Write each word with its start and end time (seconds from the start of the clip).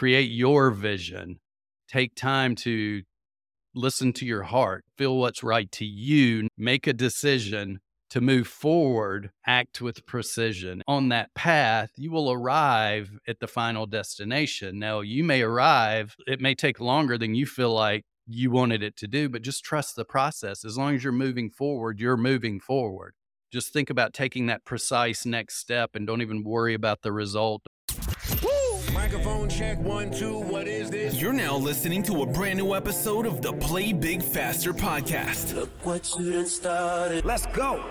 create 0.00 0.30
your 0.30 0.70
vision, 0.70 1.38
take 1.86 2.14
time 2.14 2.54
to 2.54 3.02
listen 3.74 4.14
to 4.14 4.24
your 4.24 4.44
heart, 4.44 4.82
feel 4.96 5.18
what's 5.18 5.42
right 5.42 5.70
to 5.70 5.84
you, 5.84 6.48
make 6.56 6.86
a 6.86 6.92
decision 6.94 7.78
to 8.08 8.18
move 8.18 8.46
forward, 8.46 9.30
act 9.46 9.82
with 9.82 10.06
precision. 10.06 10.82
On 10.88 11.10
that 11.10 11.34
path, 11.34 11.90
you 11.98 12.10
will 12.10 12.32
arrive 12.32 13.10
at 13.28 13.40
the 13.40 13.46
final 13.46 13.84
destination. 13.84 14.78
Now, 14.78 15.00
you 15.00 15.22
may 15.22 15.42
arrive, 15.42 16.16
it 16.26 16.40
may 16.40 16.54
take 16.54 16.80
longer 16.80 17.18
than 17.18 17.34
you 17.34 17.44
feel 17.44 17.74
like 17.74 18.02
you 18.26 18.50
wanted 18.50 18.82
it 18.82 18.96
to 18.96 19.06
do, 19.06 19.28
but 19.28 19.42
just 19.42 19.62
trust 19.62 19.96
the 19.96 20.06
process. 20.06 20.64
As 20.64 20.78
long 20.78 20.94
as 20.94 21.04
you're 21.04 21.12
moving 21.12 21.50
forward, 21.50 22.00
you're 22.00 22.16
moving 22.16 22.58
forward. 22.58 23.12
Just 23.52 23.70
think 23.74 23.90
about 23.90 24.14
taking 24.14 24.46
that 24.46 24.64
precise 24.64 25.26
next 25.26 25.58
step 25.58 25.90
and 25.94 26.06
don't 26.06 26.22
even 26.22 26.42
worry 26.42 26.72
about 26.72 27.02
the 27.02 27.12
result. 27.12 27.60
Microphone 29.00 29.48
check 29.48 29.78
one, 29.78 30.10
two. 30.10 30.38
What 30.38 30.68
is 30.68 30.90
this? 30.90 31.18
You're 31.18 31.32
now 31.32 31.56
listening 31.56 32.02
to 32.02 32.20
a 32.20 32.26
brand 32.26 32.58
new 32.58 32.74
episode 32.74 33.24
of 33.24 33.40
the 33.40 33.54
Play 33.54 33.94
Big 33.94 34.22
Faster 34.22 34.74
podcast. 34.74 35.54
Look 35.54 35.70
what 35.86 36.14
you 36.18 36.34
done 36.34 36.44
started. 36.44 37.24
Let's 37.24 37.46
go. 37.46 37.82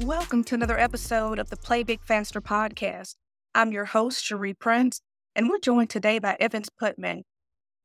Welcome 0.00 0.42
to 0.42 0.56
another 0.56 0.76
episode 0.76 1.38
of 1.38 1.50
the 1.50 1.56
Play 1.56 1.84
Big 1.84 2.02
Faster 2.02 2.40
podcast. 2.40 3.14
I'm 3.54 3.70
your 3.70 3.84
host, 3.84 4.24
Cherie 4.24 4.54
Prince, 4.54 5.02
and 5.36 5.48
we're 5.48 5.60
joined 5.60 5.90
today 5.90 6.18
by 6.18 6.36
Evans 6.40 6.68
Putman. 6.68 7.22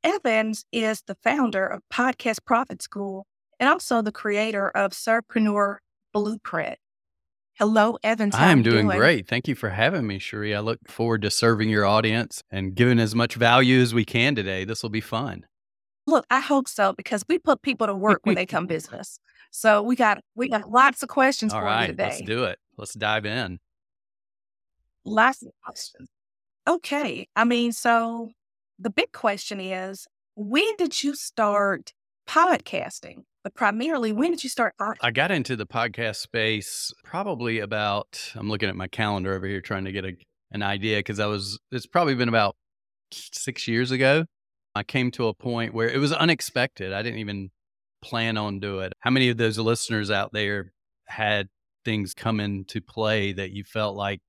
Evans 0.03 0.65
is 0.71 1.03
the 1.05 1.17
founder 1.23 1.67
of 1.67 1.83
Podcast 1.93 2.39
Profit 2.45 2.81
School 2.81 3.27
and 3.59 3.69
also 3.69 4.01
the 4.01 4.11
creator 4.11 4.69
of 4.69 4.93
Servepreneur 4.93 5.77
Blueprint. 6.15 6.79
Hello, 7.59 7.97
Evans. 8.03 8.35
I 8.35 8.51
am 8.51 8.61
doing, 8.61 8.85
doing, 8.85 8.99
great. 8.99 9.27
Thank 9.27 9.47
you 9.47 9.55
for 9.55 9.71
having 9.71 10.05
me, 10.05 10.19
Cherie. 10.19 10.53
I 10.53 10.59
look 10.59 10.77
forward 10.87 11.23
to 11.23 11.31
serving 11.31 11.69
your 11.69 11.85
audience 11.85 12.43
and 12.51 12.75
giving 12.75 12.99
as 12.99 13.15
much 13.15 13.33
value 13.33 13.79
as 13.81 13.95
we 13.95 14.05
can 14.05 14.35
today. 14.35 14.63
This 14.63 14.83
will 14.83 14.91
be 14.91 15.01
fun. 15.01 15.43
Look, 16.05 16.27
I 16.29 16.39
hope 16.39 16.67
so 16.67 16.93
because 16.93 17.25
we 17.27 17.39
put 17.39 17.63
people 17.63 17.87
to 17.87 17.95
work 17.95 18.19
when 18.25 18.35
they 18.35 18.45
come 18.45 18.67
business. 18.67 19.19
So 19.49 19.81
we 19.81 19.95
got 19.95 20.19
we 20.35 20.49
got 20.49 20.69
lots 20.69 21.01
of 21.01 21.09
questions 21.09 21.51
All 21.51 21.61
for 21.61 21.65
right, 21.65 21.81
you 21.81 21.87
today. 21.87 22.03
Let's 22.03 22.21
do 22.21 22.43
it. 22.43 22.59
Let's 22.77 22.93
dive 22.93 23.25
in. 23.25 23.57
Lots 25.03 25.41
of 25.41 25.49
questions. 25.65 26.09
Okay. 26.67 27.27
I 27.35 27.43
mean, 27.43 27.71
so 27.71 28.33
the 28.77 28.91
big 28.91 29.11
question 29.13 29.59
is 29.59 30.05
when 30.35 30.75
did 30.77 31.03
you 31.03 31.15
start 31.15 31.93
podcasting? 32.29 33.23
But 33.47 33.55
primarily, 33.55 34.11
when 34.11 34.31
did 34.31 34.43
you 34.43 34.49
start? 34.49 34.75
I 35.01 35.09
got 35.11 35.31
into 35.31 35.55
the 35.55 35.65
podcast 35.65 36.17
space 36.17 36.93
probably 37.05 37.59
about, 37.59 38.33
I'm 38.35 38.49
looking 38.49 38.67
at 38.67 38.75
my 38.75 38.87
calendar 38.87 39.33
over 39.33 39.47
here 39.47 39.61
trying 39.61 39.85
to 39.85 39.93
get 39.93 40.03
a, 40.03 40.17
an 40.51 40.61
idea 40.61 40.97
because 40.97 41.21
I 41.21 41.27
was, 41.27 41.57
it's 41.71 41.85
probably 41.85 42.13
been 42.15 42.27
about 42.27 42.57
six 43.13 43.65
years 43.65 43.91
ago. 43.91 44.25
I 44.75 44.83
came 44.83 45.11
to 45.11 45.29
a 45.29 45.33
point 45.33 45.73
where 45.73 45.87
it 45.89 45.97
was 45.97 46.11
unexpected. 46.11 46.91
I 46.91 47.01
didn't 47.01 47.19
even 47.19 47.51
plan 48.01 48.35
on 48.35 48.59
do 48.59 48.79
it. 48.79 48.91
How 48.99 49.11
many 49.11 49.29
of 49.29 49.37
those 49.37 49.57
listeners 49.57 50.11
out 50.11 50.33
there 50.33 50.73
had 51.05 51.47
things 51.85 52.13
come 52.13 52.41
into 52.41 52.81
play 52.81 53.31
that 53.31 53.51
you 53.51 53.63
felt 53.63 53.95
like, 53.95 54.19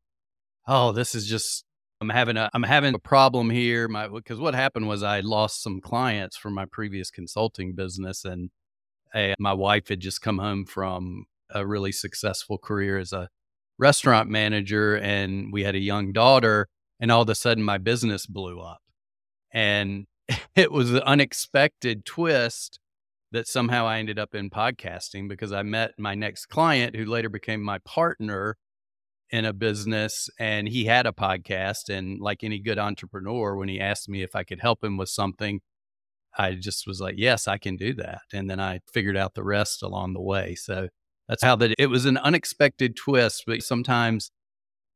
oh, 0.68 0.92
this 0.92 1.16
is 1.16 1.26
just 1.26 1.64
I'm 2.00 2.10
having 2.10 2.36
a 2.36 2.48
I'm 2.54 2.62
having 2.62 2.94
a 2.94 3.00
problem 3.00 3.50
here. 3.50 3.88
My 3.88 4.06
because 4.06 4.38
what 4.38 4.54
happened 4.54 4.86
was 4.86 5.02
I 5.02 5.18
lost 5.18 5.60
some 5.60 5.80
clients 5.80 6.36
from 6.36 6.54
my 6.54 6.66
previous 6.70 7.10
consulting 7.10 7.74
business, 7.74 8.24
and 8.24 8.50
My 9.38 9.52
wife 9.52 9.88
had 9.88 10.00
just 10.00 10.22
come 10.22 10.38
home 10.38 10.64
from 10.64 11.26
a 11.50 11.66
really 11.66 11.92
successful 11.92 12.58
career 12.58 12.98
as 12.98 13.12
a 13.12 13.28
restaurant 13.78 14.28
manager, 14.28 14.96
and 14.96 15.52
we 15.52 15.62
had 15.64 15.74
a 15.74 15.80
young 15.80 16.12
daughter, 16.12 16.68
and 17.00 17.10
all 17.10 17.22
of 17.22 17.28
a 17.28 17.34
sudden 17.34 17.62
my 17.62 17.78
business 17.78 18.26
blew 18.26 18.60
up, 18.60 18.82
and 19.52 20.06
it 20.56 20.72
was 20.72 20.92
an 20.92 21.00
unexpected 21.00 22.04
twist 22.04 22.80
that 23.30 23.46
somehow 23.46 23.86
I 23.86 23.98
ended 23.98 24.18
up 24.18 24.34
in 24.34 24.50
podcasting 24.50 25.28
because 25.28 25.52
I 25.52 25.62
met 25.62 25.92
my 25.98 26.14
next 26.14 26.46
client 26.46 26.96
who 26.96 27.04
later 27.04 27.28
became 27.28 27.62
my 27.62 27.78
partner 27.78 28.56
in 29.30 29.44
a 29.44 29.52
business 29.52 30.30
and 30.38 30.66
he 30.66 30.86
had 30.86 31.06
a 31.06 31.12
podcast 31.12 31.90
and 31.90 32.18
like 32.18 32.42
any 32.42 32.58
good 32.58 32.78
entrepreneur 32.78 33.54
when 33.54 33.68
he 33.68 33.78
asked 33.78 34.08
me 34.08 34.22
if 34.22 34.34
I 34.34 34.42
could 34.44 34.60
help 34.60 34.82
him 34.82 34.96
with 34.96 35.10
something 35.10 35.60
I 36.38 36.54
just 36.54 36.86
was 36.86 37.00
like 37.00 37.16
yes 37.18 37.48
I 37.48 37.58
can 37.58 37.76
do 37.76 37.94
that 37.94 38.22
and 38.32 38.48
then 38.48 38.60
I 38.60 38.80
figured 38.92 39.16
out 39.16 39.34
the 39.34 39.44
rest 39.44 39.82
along 39.82 40.14
the 40.14 40.20
way 40.20 40.54
so 40.54 40.88
that's 41.28 41.42
how 41.42 41.56
that 41.56 41.74
it 41.78 41.86
was 41.86 42.06
an 42.06 42.18
unexpected 42.18 42.96
twist 42.96 43.44
but 43.46 43.62
sometimes 43.62 44.30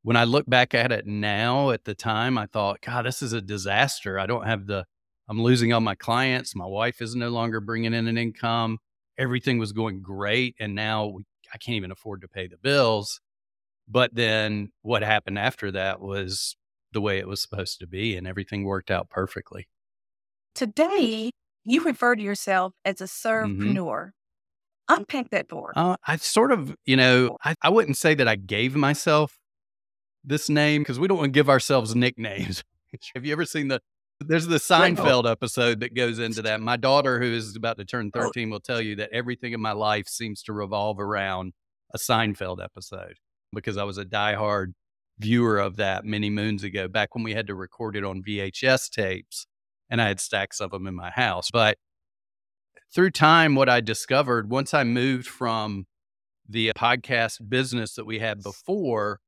when 0.02 0.16
I 0.16 0.24
look 0.24 0.48
back 0.48 0.74
at 0.74 0.92
it 0.92 1.06
now 1.06 1.70
at 1.70 1.84
the 1.84 1.94
time 1.94 2.38
I 2.38 2.46
thought 2.46 2.80
god 2.80 3.06
this 3.06 3.22
is 3.22 3.32
a 3.32 3.40
disaster 3.40 4.18
I 4.18 4.26
don't 4.26 4.46
have 4.46 4.66
the 4.66 4.84
I'm 5.28 5.42
losing 5.42 5.72
all 5.72 5.80
my 5.80 5.94
clients. 5.94 6.54
My 6.54 6.66
wife 6.66 7.00
is 7.00 7.14
no 7.14 7.30
longer 7.30 7.60
bringing 7.60 7.94
in 7.94 8.06
an 8.08 8.18
income. 8.18 8.78
Everything 9.18 9.58
was 9.58 9.72
going 9.72 10.02
great. 10.02 10.54
And 10.60 10.74
now 10.74 11.16
I 11.52 11.58
can't 11.58 11.76
even 11.76 11.90
afford 11.90 12.22
to 12.22 12.28
pay 12.28 12.46
the 12.46 12.58
bills. 12.58 13.20
But 13.88 14.14
then 14.14 14.72
what 14.82 15.02
happened 15.02 15.38
after 15.38 15.70
that 15.72 16.00
was 16.00 16.56
the 16.92 17.00
way 17.00 17.18
it 17.18 17.28
was 17.28 17.40
supposed 17.40 17.78
to 17.80 17.86
be, 17.86 18.16
and 18.16 18.26
everything 18.26 18.64
worked 18.64 18.90
out 18.90 19.08
perfectly. 19.08 19.68
Today, 20.54 21.30
you 21.64 21.84
refer 21.84 22.16
to 22.16 22.22
yourself 22.22 22.74
as 22.84 23.00
a 23.00 23.04
Mm-hmm. 23.04 23.62
servepreneur. 23.62 24.10
Unpack 24.88 25.30
that 25.30 25.48
for. 25.48 25.72
Uh, 25.76 25.96
I 26.06 26.16
sort 26.16 26.52
of, 26.52 26.74
you 26.84 26.96
know, 26.96 27.38
I, 27.44 27.54
I 27.62 27.70
wouldn't 27.70 27.96
say 27.96 28.14
that 28.14 28.28
I 28.28 28.36
gave 28.36 28.74
myself 28.74 29.38
this 30.24 30.48
name 30.48 30.82
because 30.82 30.98
we 30.98 31.08
don't 31.08 31.18
want 31.18 31.28
to 31.28 31.38
give 31.38 31.48
ourselves 31.48 31.94
nicknames. 31.94 32.62
Have 33.14 33.24
you 33.24 33.32
ever 33.32 33.44
seen 33.44 33.68
the 33.68 33.80
there's 34.20 34.46
the 34.46 34.58
Seinfeld 34.58 35.28
episode 35.28 35.80
that 35.80 35.94
goes 35.94 36.20
into 36.20 36.42
that. 36.42 36.60
My 36.60 36.76
daughter, 36.76 37.18
who 37.20 37.32
is 37.32 37.56
about 37.56 37.76
to 37.78 37.84
turn 37.84 38.12
13, 38.12 38.50
will 38.50 38.60
tell 38.60 38.80
you 38.80 38.94
that 38.96 39.10
everything 39.12 39.52
in 39.52 39.60
my 39.60 39.72
life 39.72 40.06
seems 40.06 40.42
to 40.44 40.52
revolve 40.52 41.00
around 41.00 41.54
a 41.92 41.98
Seinfeld 41.98 42.62
episode 42.62 43.14
because 43.52 43.76
I 43.76 43.82
was 43.84 43.98
a 43.98 44.04
diehard 44.04 44.74
viewer 45.18 45.58
of 45.58 45.76
that 45.76 46.04
many 46.04 46.30
moons 46.30 46.62
ago, 46.62 46.86
back 46.86 47.14
when 47.16 47.24
we 47.24 47.34
had 47.34 47.48
to 47.48 47.54
record 47.56 47.96
it 47.96 48.04
on 48.04 48.22
VHS 48.22 48.90
tapes 48.90 49.46
and 49.92 50.00
I 50.00 50.08
had 50.08 50.20
stacks 50.20 50.60
of 50.60 50.70
them 50.70 50.86
in 50.86 50.94
my 50.94 51.10
house. 51.10 51.50
But 51.52 51.76
through 52.94 53.10
time, 53.10 53.54
what 53.54 53.68
I 53.68 53.82
discovered 53.82 54.50
once 54.50 54.72
I 54.72 54.84
moved 54.84 55.28
from 55.28 55.86
the 56.48 56.72
podcast 56.74 57.46
business 57.48 57.94
that 57.94 58.06
we 58.06 58.18
had 58.18 58.42
before, 58.42 59.20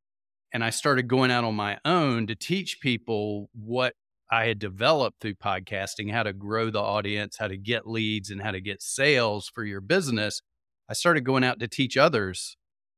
and 0.54 0.64
I 0.64 0.70
started 0.70 1.06
going 1.06 1.30
out 1.30 1.44
on 1.44 1.54
my 1.54 1.78
own 1.84 2.26
to 2.28 2.34
teach 2.34 2.80
people 2.80 3.50
what 3.53 3.92
I 4.30 4.47
had 4.47 4.58
developed 4.58 5.20
through 5.20 5.34
podcasting, 5.34 6.10
how 6.10 6.22
to 6.22 6.32
grow 6.32 6.70
the 6.70 6.80
audience, 6.80 7.36
how 7.36 7.48
to 7.48 7.58
get 7.58 7.86
leads, 7.86 8.30
and 8.30 8.41
how 8.41 8.50
to 8.50 8.60
get 8.60 8.80
sales 8.80 9.50
for 9.54 9.64
your 9.64 9.82
business, 9.82 10.41
I 10.88 10.94
started 10.94 11.24
going 11.24 11.44
out 11.44 11.60
to 11.60 11.69
teach 11.69 11.98
others 11.98 12.56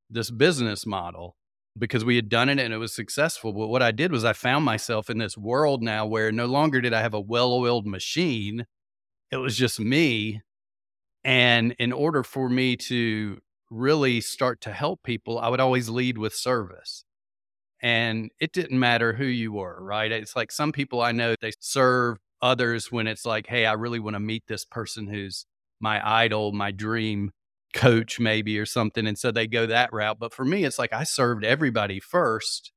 this 0.09 0.31
business 0.31 0.87
model 0.87 1.37
because 1.79 2.05
we 2.05 2.17
had 2.17 2.29
done 2.29 2.49
it 2.49 2.59
and 2.59 2.73
it 2.73 2.79
was 2.79 2.95
successful. 2.95 3.53
But 3.53 3.69
what 3.69 3.83
I 3.83 3.93
did 3.93 4.13
was 4.13 4.25
I 4.25 4.33
found 4.33 4.65
myself 4.65 5.11
in 5.11 5.19
this 5.19 5.37
world 5.37 5.83
now 5.83 6.07
where 6.07 6.33
no 6.33 6.47
longer 6.47 6.81
did 6.81 6.95
I 6.95 7.03
have 7.03 7.15
a 7.15 7.21
well 7.21 7.53
oiled 7.53 7.87
machine, 7.87 8.67
it 9.31 9.37
was 9.37 9.57
just 9.57 9.81
me. 9.81 10.43
And 11.25 11.75
in 11.79 11.93
order 11.93 12.23
for 12.23 12.49
me 12.49 12.77
to 12.77 13.39
really 13.71 14.21
start 14.21 14.61
to 14.63 14.73
help 14.73 15.03
people, 15.03 15.39
I 15.39 15.49
would 15.49 15.61
always 15.61 15.89
lead 15.89 16.19
with 16.19 16.35
service. 16.35 17.05
And 17.83 18.31
it 18.41 18.53
didn't 18.53 18.79
matter 18.79 19.13
who 19.13 19.25
you 19.27 19.53
were, 19.53 19.77
right? 19.81 20.11
It's 20.11 20.37
like 20.37 20.51
some 20.51 20.73
people 20.73 21.03
I 21.03 21.13
know, 21.13 21.35
they 21.41 21.53
serve 21.61 22.19
others 22.41 22.91
when 22.91 23.07
it's 23.07 23.27
like, 23.27 23.47
hey, 23.49 23.67
I 23.67 23.73
really 23.73 23.99
want 23.99 24.15
to 24.15 24.21
meet 24.21 24.45
this 24.47 24.65
person 24.65 25.09
who's 25.09 25.47
my 25.81 26.01
idol, 26.07 26.53
my 26.53 26.71
dream 26.71 27.33
coach, 27.73 28.19
maybe, 28.19 28.59
or 28.59 28.67
something. 28.67 29.07
And 29.07 29.19
so 29.19 29.31
they 29.31 29.47
go 29.47 29.67
that 29.67 29.93
route. 29.93 30.19
But 30.19 30.33
for 30.33 30.45
me, 30.45 30.65
it's 30.65 30.79
like 30.79 30.93
I 30.93 31.05
served 31.05 31.45
everybody 31.45 32.01
first 32.01 32.73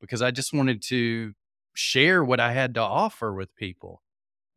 because 0.00 0.22
I 0.22 0.30
just 0.30 0.52
wanted 0.52 0.82
to 0.84 1.34
share 1.74 2.24
what 2.24 2.40
I 2.40 2.52
had 2.52 2.74
to 2.74 2.80
offer 2.80 3.32
with 3.32 3.54
people. 3.54 4.02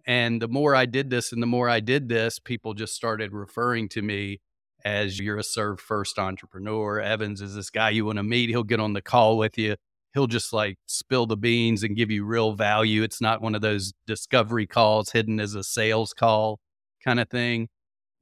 And 0.06 0.42
the 0.42 0.48
more 0.48 0.75
I 0.75 0.86
did 0.86 1.09
this 1.09 1.31
and 1.31 1.42
the 1.42 1.48
more 1.48 1.69
I 1.69 1.80
did 1.80 2.09
this, 2.09 2.39
people 2.39 2.74
just 2.74 2.95
started 2.95 3.31
referring 3.31 3.89
to 3.89 4.01
me 4.01 4.42
as 4.83 5.19
you're 5.19 5.38
a 5.38 5.44
serve 5.44 5.80
first 5.80 6.19
entrepreneur. 6.19 7.00
Evans 7.00 7.42
is 7.42 7.56
this 7.56 7.69
guy 7.69 7.89
you 7.89 8.06
want 8.06 8.18
to 8.18 8.24
meet. 8.24 8.50
He'll 8.50 8.63
get 8.63 8.81
on 8.81 8.94
the 8.94 9.01
call 9.01 9.38
with 9.38 9.57
you. 9.57 9.77
He'll 10.13 10.27
just 10.27 10.53
like 10.53 10.77
spill 10.86 11.25
the 11.25 11.38
beans 11.38 11.83
and 11.83 11.95
give 11.95 12.12
you 12.12 12.25
real 12.25 12.53
value. 12.53 13.01
It's 13.01 13.21
not 13.21 13.42
one 13.42 13.56
of 13.56 13.62
those 13.62 13.94
discovery 14.06 14.68
calls 14.68 15.12
hidden 15.12 15.39
as 15.39 15.56
a 15.56 15.63
sales 15.63 16.13
call 16.13 16.59
kind 17.03 17.19
of 17.19 17.30
thing. 17.30 17.69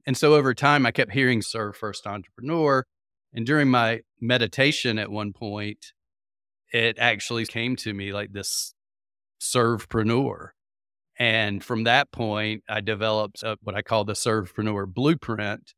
And 0.06 0.16
so 0.16 0.34
over 0.34 0.54
time, 0.54 0.84
I 0.84 0.90
kept 0.90 1.12
hearing 1.12 1.42
serve 1.42 1.76
first 1.76 2.06
entrepreneur. 2.06 2.84
And 3.32 3.46
during 3.46 3.68
my 3.68 4.00
meditation 4.20 4.98
at 4.98 5.10
one 5.10 5.32
point, 5.32 5.92
it 6.72 6.98
actually 6.98 7.46
came 7.46 7.76
to 7.76 7.94
me 7.94 8.12
like 8.12 8.32
this 8.32 8.74
servepreneur. 9.40 10.48
And 11.18 11.62
from 11.62 11.84
that 11.84 12.10
point, 12.10 12.64
I 12.68 12.80
developed 12.80 13.42
a, 13.42 13.56
what 13.62 13.74
I 13.74 13.82
call 13.82 14.04
the 14.04 14.14
servepreneur 14.14 14.92
blueprint, 14.92 15.74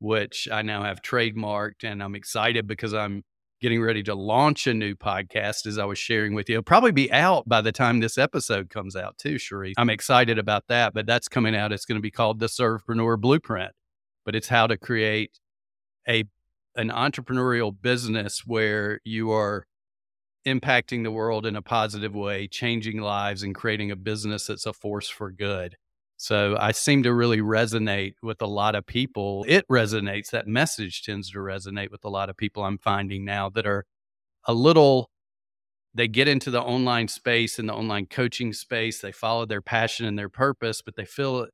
which 0.00 0.48
I 0.50 0.62
now 0.62 0.82
have 0.82 1.02
trademarked. 1.02 1.84
And 1.84 2.02
I'm 2.02 2.14
excited 2.14 2.66
because 2.66 2.94
I'm 2.94 3.22
getting 3.60 3.82
ready 3.82 4.02
to 4.04 4.14
launch 4.14 4.66
a 4.66 4.74
new 4.74 4.94
podcast, 4.94 5.66
as 5.66 5.78
I 5.78 5.84
was 5.84 5.98
sharing 5.98 6.34
with 6.34 6.48
you. 6.48 6.56
It'll 6.56 6.64
probably 6.64 6.92
be 6.92 7.10
out 7.12 7.48
by 7.48 7.60
the 7.60 7.72
time 7.72 8.00
this 8.00 8.18
episode 8.18 8.70
comes 8.70 8.94
out, 8.94 9.18
too, 9.18 9.38
Cherie. 9.38 9.74
I'm 9.76 9.90
excited 9.90 10.38
about 10.38 10.64
that, 10.68 10.94
but 10.94 11.06
that's 11.06 11.28
coming 11.28 11.56
out. 11.56 11.72
It's 11.72 11.84
going 11.84 11.98
to 11.98 12.02
be 12.02 12.10
called 12.10 12.38
the 12.38 12.46
Servepreneur 12.46 13.20
Blueprint, 13.20 13.72
but 14.24 14.34
it's 14.34 14.48
how 14.48 14.66
to 14.66 14.76
create 14.76 15.38
a 16.08 16.24
an 16.76 16.90
entrepreneurial 16.90 17.74
business 17.80 18.42
where 18.46 19.00
you 19.04 19.32
are 19.32 19.66
impacting 20.46 21.02
the 21.02 21.10
world 21.10 21.44
in 21.44 21.56
a 21.56 21.62
positive 21.62 22.14
way, 22.14 22.46
changing 22.46 23.00
lives, 23.00 23.42
and 23.42 23.54
creating 23.54 23.90
a 23.90 23.96
business 23.96 24.46
that's 24.46 24.66
a 24.66 24.72
force 24.72 25.08
for 25.08 25.30
good. 25.32 25.76
So 26.18 26.56
I 26.58 26.72
seem 26.72 27.04
to 27.04 27.14
really 27.14 27.38
resonate 27.38 28.14
with 28.22 28.42
a 28.42 28.46
lot 28.46 28.74
of 28.74 28.86
people. 28.86 29.44
It 29.48 29.66
resonates, 29.68 30.30
that 30.30 30.48
message 30.48 31.02
tends 31.04 31.30
to 31.30 31.38
resonate 31.38 31.90
with 31.92 32.04
a 32.04 32.08
lot 32.10 32.28
of 32.28 32.36
people 32.36 32.64
I'm 32.64 32.78
finding 32.78 33.24
now 33.24 33.48
that 33.50 33.66
are 33.66 33.86
a 34.46 34.54
little, 34.54 35.10
they 35.94 36.08
get 36.08 36.28
into 36.28 36.50
the 36.50 36.62
online 36.62 37.08
space 37.08 37.58
and 37.58 37.68
the 37.68 37.74
online 37.74 38.06
coaching 38.06 38.52
space. 38.52 39.00
They 39.00 39.12
follow 39.12 39.46
their 39.46 39.62
passion 39.62 40.06
and 40.06 40.18
their 40.18 40.28
purpose, 40.28 40.82
but 40.82 40.96
they 40.96 41.06
feel 41.06 41.46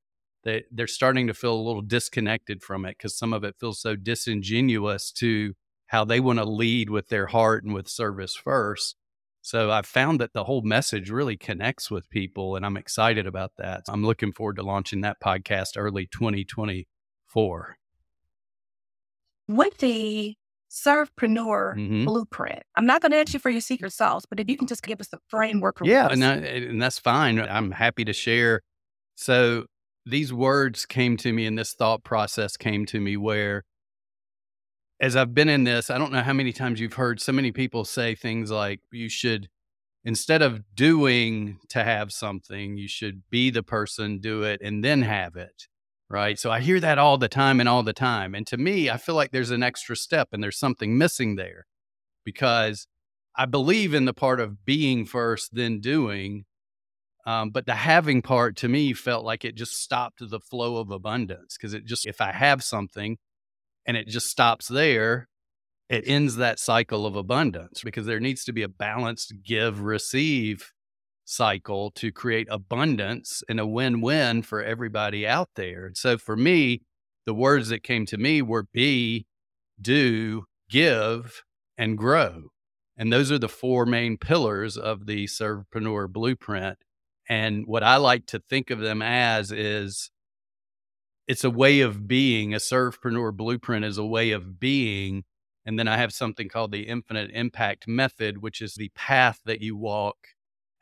they, 0.45 0.65
they're 0.73 0.87
starting 0.87 1.27
to 1.29 1.35
feel 1.35 1.55
a 1.55 1.63
little 1.67 1.83
disconnected 1.83 2.63
from 2.63 2.85
it 2.87 2.99
because 2.99 3.17
some 3.19 3.33
of 3.33 3.45
it 3.45 3.57
feels 3.61 3.81
so 3.81 3.97
disingenuous 3.97 5.13
to 5.13 5.55
how 5.89 6.05
they 6.05 6.21
want 6.21 6.39
to 6.41 6.45
lead 6.47 6.91
with 6.91 7.09
their 7.09 7.27
heart 7.27 7.65
and 7.65 7.75
with 7.75 7.89
service 7.89 8.37
first. 8.37 8.97
So 9.45 9.71
I've 9.71 9.85
found 9.85 10.21
that 10.21 10.33
the 10.33 10.45
whole 10.45 10.63
message 10.63 11.11
really 11.11 11.37
connects 11.37 11.91
with 11.91 12.09
people, 12.09 12.57
and 12.57 12.65
I'm 12.65 12.79
excited 12.79 13.27
about 13.27 13.53
that. 13.59 13.83
I'm 13.89 14.03
looking 14.03 14.33
forward 14.33 14.57
to 14.57 14.63
launching 14.63 15.03
that 15.03 15.21
podcast 15.21 15.73
early 15.77 16.07
2024. 16.07 17.77
With 19.47 19.77
the 19.77 20.35
Servepreneur 20.71 21.75
Mhm. 21.77 22.07
Blueprint, 22.07 22.63
I'm 22.75 22.87
not 22.87 23.03
going 23.03 23.13
to 23.13 23.19
ask 23.19 23.35
you 23.35 23.39
for 23.39 23.51
your 23.51 23.61
secret 23.61 23.93
sauce, 23.93 24.25
but 24.25 24.41
if 24.41 24.49
you 24.49 24.57
can 24.57 24.67
just 24.67 24.83
give 24.83 24.99
us 24.99 25.13
a 25.13 25.19
framework. 25.29 25.77
for 25.79 25.85
Yeah, 25.85 26.09
and, 26.11 26.25
I, 26.25 26.37
and 26.37 26.81
that's 26.81 26.99
fine. 26.99 27.39
I'm 27.39 27.73
happy 27.73 28.07
to 28.07 28.15
share. 28.15 28.63
So 29.15 29.67
these 30.07 30.33
words 30.33 30.87
came 30.87 31.19
to 31.19 31.35
me, 31.35 31.45
and 31.45 31.59
this 31.59 31.75
thought 31.75 32.03
process 32.03 32.57
came 32.57 32.87
to 32.87 32.99
me 32.99 33.19
where, 33.19 33.65
as 35.05 35.17
I've 35.17 35.35
been 35.35 35.51
in 35.51 35.65
this, 35.65 35.91
I 35.91 35.99
don't 35.99 36.13
know 36.13 36.23
how 36.23 36.33
many 36.33 36.51
times 36.51 36.81
you've 36.81 36.95
heard 36.95 37.21
so 37.21 37.31
many 37.31 37.53
people 37.53 37.85
say 37.85 38.15
things 38.15 38.51
like, 38.51 38.81
you 38.91 39.11
should, 39.11 39.51
instead 40.03 40.41
of 40.41 40.63
doing 40.75 41.59
to 41.69 41.85
have 41.85 42.11
something, 42.11 42.79
you 42.79 42.89
should 42.89 43.23
be 43.29 43.51
the 43.51 43.63
person, 43.63 44.19
do 44.19 44.45
it, 44.45 44.63
and 44.63 44.83
then 44.83 45.03
have 45.03 45.37
it. 45.37 45.69
Right. 46.09 46.39
So 46.39 46.51
I 46.51 46.61
hear 46.61 46.81
that 46.81 46.97
all 46.97 47.19
the 47.19 47.29
time 47.29 47.61
and 47.61 47.69
all 47.69 47.83
the 47.83 47.93
time. 47.93 48.35
And 48.35 48.47
to 48.47 48.57
me, 48.57 48.89
I 48.89 48.97
feel 48.97 49.15
like 49.15 49.31
there's 49.31 49.51
an 49.51 49.63
extra 49.63 49.95
step 49.95 50.29
and 50.33 50.43
there's 50.43 50.59
something 50.59 50.97
missing 50.97 51.37
there 51.37 51.67
because 52.25 52.87
I 53.37 53.45
believe 53.45 53.93
in 53.93 54.07
the 54.07 54.15
part 54.15 54.41
of 54.41 54.65
being 54.65 55.05
first, 55.05 55.51
then 55.55 55.81
doing. 55.81 56.47
Um, 57.27 57.51
but 57.51 57.67
the 57.67 57.75
having 57.75 58.23
part 58.23 58.57
to 58.57 58.69
me 58.69 58.95
felt 58.95 59.23
like 59.23 59.45
it 59.45 59.55
just 59.55 59.83
stopped 59.83 60.27
the 60.27 60.41
flow 60.41 60.79
of 60.79 60.91
abundance 60.91 61.59
because 61.59 61.75
it 61.75 61.85
just, 61.85 62.07
if 62.07 62.23
I 62.23 62.33
have 62.33 62.65
something 62.65 63.19
and 63.87 63.97
it 63.97 64.09
just 64.09 64.29
stops 64.29 64.69
there, 64.69 65.29
it 65.89 66.05
ends 66.07 66.37
that 66.37 66.59
cycle 66.59 67.07
of 67.07 67.17
abundance 67.17 67.83
because 67.85 68.07
there 68.07 68.21
needs 68.21 68.45
to 68.45 68.53
be 68.53 68.63
a 68.63 68.69
balanced 68.69 69.35
give 69.45 69.81
receive 69.81 70.73
cycle 71.25 71.91
to 71.93 72.13
create 72.13 72.49
abundance 72.51 73.43
and 73.49 73.59
a 73.59 73.67
win 73.67 74.01
win 74.01 74.43
for 74.43 74.63
everybody 74.63 75.27
out 75.27 75.51
there. 75.57 75.87
And 75.87 75.97
so 75.97 76.19
for 76.19 76.37
me, 76.37 76.83
the 77.27 77.35
words 77.35 77.69
that 77.69 77.83
came 77.83 78.07
to 78.07 78.19
me 78.19 78.43
were 78.43 78.67
be, 78.73 79.27
do, 79.81 80.45
give, 80.69 81.43
and 81.79 81.97
grow. 81.97 82.45
And 82.97 83.13
those 83.13 83.33
are 83.33 83.39
the 83.39 83.49
four 83.49 83.87
main 83.87 84.19
pillars 84.19 84.77
of 84.77 85.07
the 85.07 85.27
Servepreneur 85.27 86.09
Blueprint. 86.13 86.79
And 87.29 87.67
what 87.67 87.83
I 87.83 87.97
like 87.97 88.27
to 88.27 88.39
think 88.39 88.71
of 88.71 88.81
them 88.81 89.03
as 89.03 89.51
is 89.51 90.11
it's 91.27 91.45
a 91.45 91.51
way 91.51 91.81
of 91.81 92.07
being. 92.07 92.55
A 92.55 92.59
Servepreneur 92.59 93.37
Blueprint 93.37 93.85
is 93.85 93.99
a 93.99 94.05
way 94.05 94.31
of 94.31 94.59
being. 94.61 95.25
And 95.67 95.79
then 95.79 95.89
I 95.89 95.97
have 95.97 96.13
something 96.13 96.49
called 96.49 96.73
the 96.73 96.83
Infinite 96.83 97.31
Impact 97.33 97.89
Method, 97.89 98.43
which 98.43 98.61
is 98.61 98.75
the 98.75 98.91
path 98.95 99.41
that 99.47 99.63
you 99.63 99.77
walk 99.77 100.17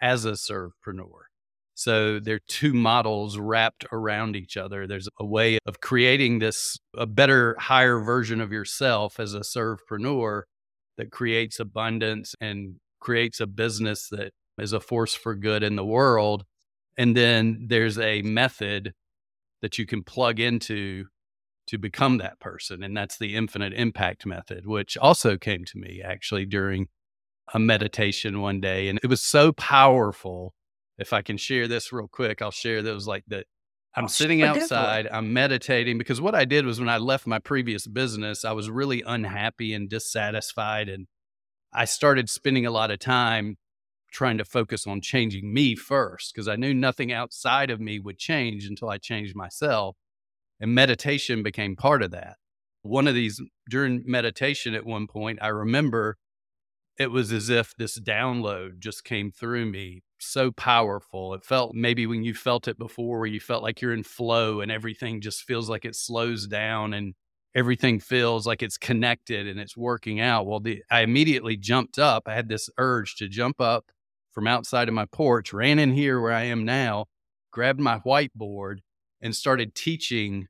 as 0.01 0.25
a 0.25 0.33
Servepreneur. 0.33 1.27
So 1.75 2.19
they're 2.19 2.41
two 2.49 2.75
models 2.75 3.39
wrapped 3.39 3.87
around 3.93 4.37
each 4.37 4.57
other. 4.57 4.87
There's 4.87 5.09
a 5.19 5.25
way 5.25 5.59
of 5.65 5.81
creating 5.81 6.41
this, 6.41 6.79
a 6.97 7.07
better, 7.07 7.57
higher 7.59 7.99
version 8.01 8.41
of 8.41 8.53
yourself 8.53 9.19
as 9.19 9.35
a 9.35 9.41
Servepreneur 9.41 10.43
that 10.99 11.11
creates 11.11 11.59
abundance 11.59 12.35
and 12.41 12.77
creates 13.01 13.41
a 13.41 13.47
business 13.47 14.09
that 14.11 14.33
is 14.59 14.73
a 14.73 14.81
force 14.81 15.15
for 15.15 15.35
good 15.35 15.63
in 15.63 15.77
the 15.77 15.85
world. 15.85 16.45
And 16.99 17.17
then 17.17 17.67
there's 17.69 17.99
a 17.99 18.23
method 18.23 18.93
that 19.63 19.79
you 19.79 19.87
can 19.87 20.03
plug 20.03 20.39
into 20.39 21.07
to 21.69 21.79
become 21.79 22.19
that 22.19 22.41
person. 22.41 22.83
And 22.83 22.97
that's 22.97 23.19
the 23.19 23.35
infinite 23.35 23.73
impact 23.73 24.27
method, 24.27 24.67
which 24.67 24.97
also 24.97 25.39
came 25.39 25.65
to 25.67 25.79
me 25.79 26.03
actually 26.05 26.45
during 26.45 26.89
a 27.55 27.59
meditation 27.59 28.41
one 28.41 28.61
day. 28.61 28.89
And 28.89 28.99
it 29.03 29.07
was 29.07 29.23
so 29.23 29.53
powerful. 29.53 30.55
If 30.99 31.13
I 31.13 31.23
can 31.23 31.37
share 31.37 31.69
this 31.69 31.93
real 31.93 32.09
quick, 32.09 32.43
I'll 32.43 32.51
share 32.51 32.83
those 32.83 33.07
like 33.07 33.25
that. 33.29 33.47
I'm 33.95 34.05
Oh, 34.05 34.09
sitting 34.09 34.43
outside, 34.43 35.07
I'm 35.13 35.33
meditating 35.33 35.99
because 35.99 36.21
what 36.21 36.35
I 36.35 36.45
did 36.45 36.65
was 36.65 36.81
when 36.81 36.89
I 36.89 36.97
left 36.99 37.27
my 37.27 37.39
previous 37.39 37.87
business, 37.87 38.45
I 38.45 38.53
was 38.53 38.71
really 38.71 39.03
unhappy 39.07 39.75
and 39.75 39.89
dissatisfied. 39.89 40.89
And 40.89 41.07
I 41.73 41.85
started 41.85 42.31
spending 42.31 42.67
a 42.67 42.71
lot 42.71 42.91
of 42.91 42.99
time 42.99 43.57
trying 44.13 44.39
to 44.39 44.45
focus 44.45 44.87
on 44.87 45.01
changing 45.01 45.53
me 45.53 45.75
first 45.75 46.33
because 46.33 46.49
I 46.49 46.57
knew 46.57 46.75
nothing 46.75 47.13
outside 47.13 47.71
of 47.71 47.81
me 47.81 47.99
would 47.99 48.19
change 48.19 48.67
until 48.67 48.91
I 48.91 48.99
changed 48.99 49.35
myself. 49.35 49.97
And 50.61 50.75
meditation 50.75 51.43
became 51.43 51.75
part 51.75 52.03
of 52.03 52.13
that. 52.13 52.37
One 52.83 53.09
of 53.09 53.15
these 53.15 53.41
during 53.69 54.05
meditation 54.07 54.75
at 54.75 54.87
one 54.87 55.07
point, 55.07 55.39
I 55.43 55.49
remember 55.49 56.19
it 56.99 57.11
was 57.11 57.33
as 57.33 57.49
if 57.49 57.75
this 57.77 57.99
download 57.99 58.79
just 58.79 59.03
came 59.03 59.33
through 59.33 59.67
me 59.67 60.03
so 60.19 60.53
powerful. 60.53 61.35
It 61.35 61.45
felt 61.45 61.75
maybe 61.75 62.07
when 62.07 62.23
you 62.23 62.35
felt 62.35 62.69
it 62.69 62.79
before, 62.79 63.19
where 63.19 63.27
you 63.27 63.41
felt 63.41 63.63
like 63.63 63.81
you're 63.81 63.95
in 63.95 64.03
flow 64.03 64.61
and 64.61 64.71
everything 64.71 65.21
just 65.21 65.43
feels 65.43 65.69
like 65.69 65.85
it 65.85 65.97
slows 65.97 66.47
down 66.47 66.93
and 66.93 67.15
everything 67.55 67.99
feels 67.99 68.47
like 68.47 68.63
it's 68.63 68.79
connected 68.79 69.47
and 69.47 69.59
it's 69.59 69.77
working 69.77 70.21
out. 70.21 70.47
Well, 70.47 70.61
the, 70.61 70.83
I 70.91 71.01
immediately 71.01 71.57
jumped 71.57 71.99
up. 71.99 72.25
I 72.27 72.35
had 72.35 72.49
this 72.49 72.69
urge 72.79 73.17
to 73.17 73.29
jump 73.29 73.61
up 73.61 73.87
from 74.33 74.47
outside 74.47 74.89
of 74.89 74.95
my 74.95 75.07
porch, 75.07 75.53
ran 75.53 75.79
in 75.79 75.93
here 75.93 76.21
where 76.21 76.33
I 76.33 76.45
am 76.45 76.65
now, 76.65 77.07
grabbed 77.51 77.81
my 77.81 77.99
whiteboard, 78.01 78.79
and 79.21 79.37
started 79.37 79.75
teaching 79.75 80.49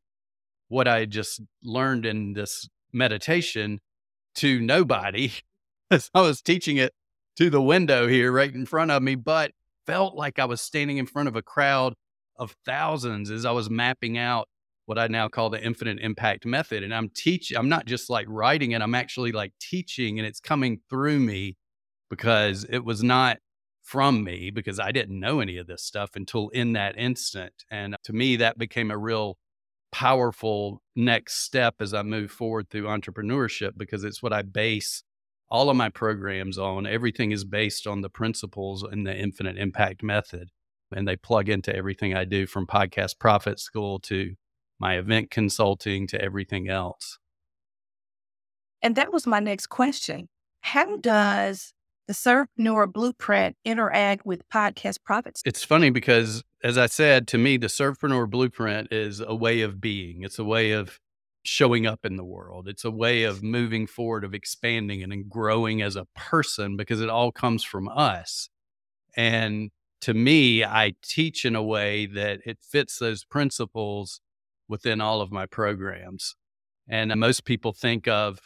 what 0.68 0.88
I 0.88 1.04
just 1.04 1.42
learned 1.62 2.06
in 2.06 2.32
this 2.32 2.68
meditation 2.92 3.80
to 4.36 4.60
nobody. 4.60 5.32
As 5.90 6.08
I 6.14 6.22
was 6.22 6.40
teaching 6.40 6.78
it 6.78 6.94
to 7.36 7.50
the 7.50 7.60
window 7.60 8.08
here 8.08 8.32
right 8.32 8.52
in 8.52 8.64
front 8.64 8.90
of 8.90 9.02
me, 9.02 9.14
but 9.14 9.52
felt 9.86 10.14
like 10.14 10.38
I 10.38 10.46
was 10.46 10.60
standing 10.60 10.96
in 10.96 11.06
front 11.06 11.28
of 11.28 11.36
a 11.36 11.42
crowd 11.42 11.94
of 12.36 12.56
thousands 12.64 13.30
as 13.30 13.44
I 13.44 13.50
was 13.50 13.68
mapping 13.68 14.16
out 14.16 14.48
what 14.86 14.98
I 14.98 15.06
now 15.06 15.28
call 15.28 15.50
the 15.50 15.62
infinite 15.62 15.98
impact 16.00 16.44
method. 16.46 16.82
And 16.82 16.94
I'm 16.94 17.08
teaching, 17.08 17.56
I'm 17.56 17.68
not 17.68 17.86
just 17.86 18.10
like 18.10 18.26
writing 18.28 18.72
it, 18.72 18.82
I'm 18.82 18.94
actually 18.94 19.32
like 19.32 19.52
teaching 19.60 20.18
and 20.18 20.26
it's 20.26 20.40
coming 20.40 20.80
through 20.90 21.20
me 21.20 21.56
because 22.10 22.64
it 22.68 22.84
was 22.84 23.02
not 23.02 23.38
from 23.82 24.24
me 24.24 24.50
because 24.50 24.78
I 24.78 24.92
didn't 24.92 25.18
know 25.18 25.40
any 25.40 25.58
of 25.58 25.66
this 25.66 25.82
stuff 25.82 26.10
until 26.14 26.48
in 26.50 26.72
that 26.74 26.96
instant. 26.96 27.64
And 27.70 27.96
to 28.04 28.12
me, 28.12 28.36
that 28.36 28.58
became 28.58 28.90
a 28.90 28.98
real 28.98 29.36
powerful 29.90 30.80
next 30.96 31.44
step 31.44 31.74
as 31.80 31.92
I 31.92 32.02
move 32.02 32.30
forward 32.30 32.70
through 32.70 32.84
entrepreneurship 32.84 33.72
because 33.76 34.04
it's 34.04 34.22
what 34.22 34.32
I 34.32 34.42
base 34.42 35.02
all 35.50 35.68
of 35.68 35.76
my 35.76 35.90
programs 35.90 36.56
on. 36.56 36.86
Everything 36.86 37.30
is 37.30 37.44
based 37.44 37.86
on 37.86 38.00
the 38.00 38.08
principles 38.08 38.84
in 38.90 39.04
the 39.04 39.14
infinite 39.14 39.58
impact 39.58 40.02
method. 40.02 40.48
And 40.94 41.06
they 41.06 41.16
plug 41.16 41.48
into 41.48 41.74
everything 41.74 42.14
I 42.14 42.24
do 42.24 42.46
from 42.46 42.66
podcast 42.66 43.18
profit 43.18 43.58
school 43.58 43.98
to 44.00 44.34
my 44.78 44.96
event 44.96 45.30
consulting 45.30 46.06
to 46.08 46.20
everything 46.20 46.68
else. 46.68 47.18
And 48.82 48.96
that 48.96 49.12
was 49.12 49.26
my 49.26 49.40
next 49.40 49.66
question. 49.66 50.28
How 50.60 50.96
does 50.96 51.74
the 52.06 52.12
Servepreneur 52.12 52.92
Blueprint 52.92 53.56
interact 53.64 54.26
with 54.26 54.48
podcast 54.48 54.98
profits? 55.04 55.42
It's 55.44 55.64
funny 55.64 55.90
because, 55.90 56.42
as 56.62 56.76
I 56.78 56.86
said, 56.86 57.26
to 57.28 57.38
me, 57.38 57.56
the 57.56 57.68
Servepreneur 57.68 58.28
Blueprint 58.28 58.92
is 58.92 59.20
a 59.20 59.34
way 59.34 59.60
of 59.60 59.80
being. 59.80 60.22
It's 60.22 60.38
a 60.38 60.44
way 60.44 60.72
of 60.72 60.98
showing 61.44 61.86
up 61.86 62.04
in 62.04 62.16
the 62.16 62.24
world. 62.24 62.68
It's 62.68 62.84
a 62.84 62.90
way 62.90 63.24
of 63.24 63.42
moving 63.42 63.86
forward, 63.86 64.24
of 64.24 64.34
expanding 64.34 65.02
and 65.02 65.28
growing 65.28 65.82
as 65.82 65.96
a 65.96 66.06
person 66.14 66.76
because 66.76 67.00
it 67.00 67.08
all 67.08 67.32
comes 67.32 67.64
from 67.64 67.88
us. 67.88 68.48
And 69.16 69.70
to 70.02 70.14
me, 70.14 70.64
I 70.64 70.94
teach 71.02 71.44
in 71.44 71.54
a 71.54 71.62
way 71.62 72.06
that 72.06 72.40
it 72.44 72.58
fits 72.60 72.98
those 72.98 73.24
principles 73.24 74.20
within 74.68 75.00
all 75.00 75.20
of 75.20 75.32
my 75.32 75.46
programs. 75.46 76.34
And 76.88 77.12
uh, 77.12 77.16
most 77.16 77.44
people 77.44 77.72
think 77.72 78.08
of 78.08 78.38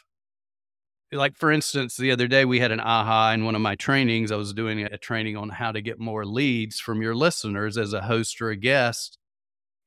like 1.12 1.36
for 1.36 1.52
instance, 1.52 1.96
the 1.96 2.10
other 2.10 2.26
day 2.26 2.44
we 2.44 2.60
had 2.60 2.72
an 2.72 2.80
aha 2.80 3.32
in 3.32 3.44
one 3.44 3.54
of 3.54 3.60
my 3.60 3.74
trainings. 3.76 4.32
I 4.32 4.36
was 4.36 4.52
doing 4.52 4.82
a 4.82 4.98
training 4.98 5.36
on 5.36 5.50
how 5.50 5.72
to 5.72 5.80
get 5.80 6.00
more 6.00 6.24
leads 6.24 6.80
from 6.80 7.00
your 7.00 7.14
listeners 7.14 7.78
as 7.78 7.92
a 7.92 8.02
host 8.02 8.40
or 8.40 8.50
a 8.50 8.56
guest. 8.56 9.18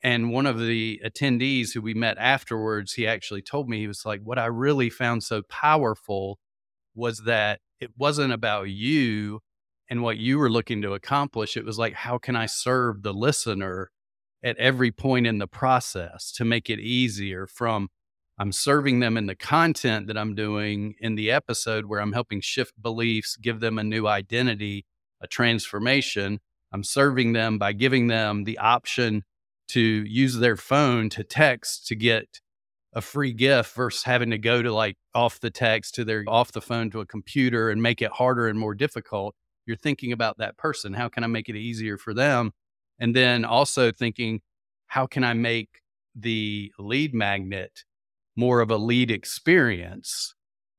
And 0.02 0.32
one 0.32 0.46
of 0.46 0.60
the 0.60 1.02
attendees 1.06 1.74
who 1.74 1.82
we 1.82 1.94
met 1.94 2.18
afterwards, 2.18 2.94
he 2.94 3.06
actually 3.06 3.42
told 3.42 3.68
me, 3.70 3.80
he 3.80 3.88
was 3.88 4.06
like, 4.06 4.22
What 4.24 4.40
I 4.40 4.46
really 4.46 4.90
found 4.90 5.24
so 5.24 5.42
powerful 5.44 6.40
was 6.96 7.24
that 7.26 7.60
it 7.80 7.92
wasn't 7.98 8.34
about 8.34 8.70
you 8.70 9.42
and 9.90 10.02
what 10.02 10.18
you 10.18 10.38
were 10.38 10.50
looking 10.50 10.82
to 10.84 10.94
accomplish. 10.94 11.58
It 11.58 11.66
was 11.66 11.78
like, 11.78 11.94
How 11.94 12.18
can 12.18 12.36
I 12.38 12.46
serve 12.46 13.04
the 13.04 13.14
listener 13.14 13.92
at 14.42 14.58
every 14.58 14.92
point 14.92 15.28
in 15.28 15.38
the 15.38 15.48
process 15.48 16.32
to 16.34 16.46
make 16.46 16.70
it 16.70 16.80
easier 16.80 17.46
from 17.46 17.90
I'm 18.40 18.54
serving 18.54 19.02
them 19.02 19.18
in 19.18 19.26
the 19.26 19.36
content 19.36 20.08
that 20.08 20.18
I'm 20.18 20.34
doing 20.34 20.96
in 21.00 21.16
the 21.16 21.30
episode 21.30 21.86
where 21.86 22.00
I'm 22.00 22.14
helping 22.14 22.40
shift 22.40 22.82
beliefs, 22.82 23.36
give 23.36 23.60
them 23.60 23.78
a 23.78 23.84
new 23.84 24.08
identity, 24.08 24.86
a 25.20 25.28
transformation. 25.28 26.40
I'm 26.72 26.86
serving 26.86 27.34
them 27.34 27.58
by 27.58 27.74
giving 27.74 28.08
them 28.08 28.46
the 28.46 28.58
option 28.58 29.26
to 29.70 29.82
use 29.82 30.38
their 30.38 30.56
phone 30.56 31.10
to 31.10 31.24
text 31.26 31.88
to 31.88 31.96
get 31.96 32.40
a 32.94 33.02
free 33.02 33.34
gift 33.34 33.76
versus 33.76 34.04
having 34.04 34.32
to 34.32 34.38
go 34.38 34.62
to 34.62 34.74
like 34.74 34.96
off 35.14 35.42
the 35.42 35.52
text 35.52 35.94
to 35.96 36.06
their 36.06 36.24
off 36.26 36.54
the 36.54 36.62
phone 36.62 36.90
to 36.92 37.02
a 37.02 37.06
computer 37.06 37.70
and 37.70 37.84
make 37.84 38.02
it 38.02 38.12
harder 38.12 38.48
and 38.48 38.58
more 38.58 38.74
difficult. 38.74 39.36
You're 39.66 39.76
thinking 39.76 40.14
about 40.14 40.38
that 40.38 40.58
person. 40.58 40.94
How 40.94 41.10
can 41.10 41.26
I 41.26 41.28
make 41.28 41.50
it 41.50 41.58
easier 41.58 41.98
for 41.98 42.14
them? 42.14 42.54
And 43.00 43.14
then 43.14 43.44
also 43.44 43.92
thinking, 43.92 44.40
how 44.88 45.08
can 45.08 45.26
I 45.26 45.34
make 45.34 45.82
the 46.16 46.72
lead 46.80 47.14
magnet 47.14 47.84
more 48.40 48.62
of 48.62 48.72
a 48.72 48.78
lead 48.78 49.12
experience 49.12 50.34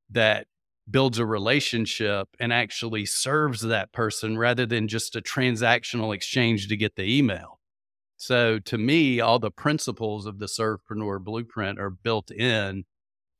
that 0.08 0.46
builds 0.90 1.18
a 1.18 1.26
relationship 1.26 2.26
and 2.40 2.52
actually 2.52 3.04
serves 3.04 3.60
that 3.60 3.92
person 3.92 4.38
rather 4.38 4.64
than 4.64 4.88
just 4.88 5.14
a 5.14 5.20
transactional 5.20 6.14
exchange 6.14 6.68
to 6.68 6.76
get 6.76 6.96
the 6.96 7.18
email. 7.18 7.60
So 8.16 8.58
to 8.60 8.78
me, 8.78 9.20
all 9.20 9.38
the 9.38 9.50
principles 9.50 10.24
of 10.24 10.38
the 10.38 10.46
Servepreneur 10.46 11.22
blueprint 11.22 11.78
are 11.78 11.90
built 11.90 12.30
in 12.30 12.84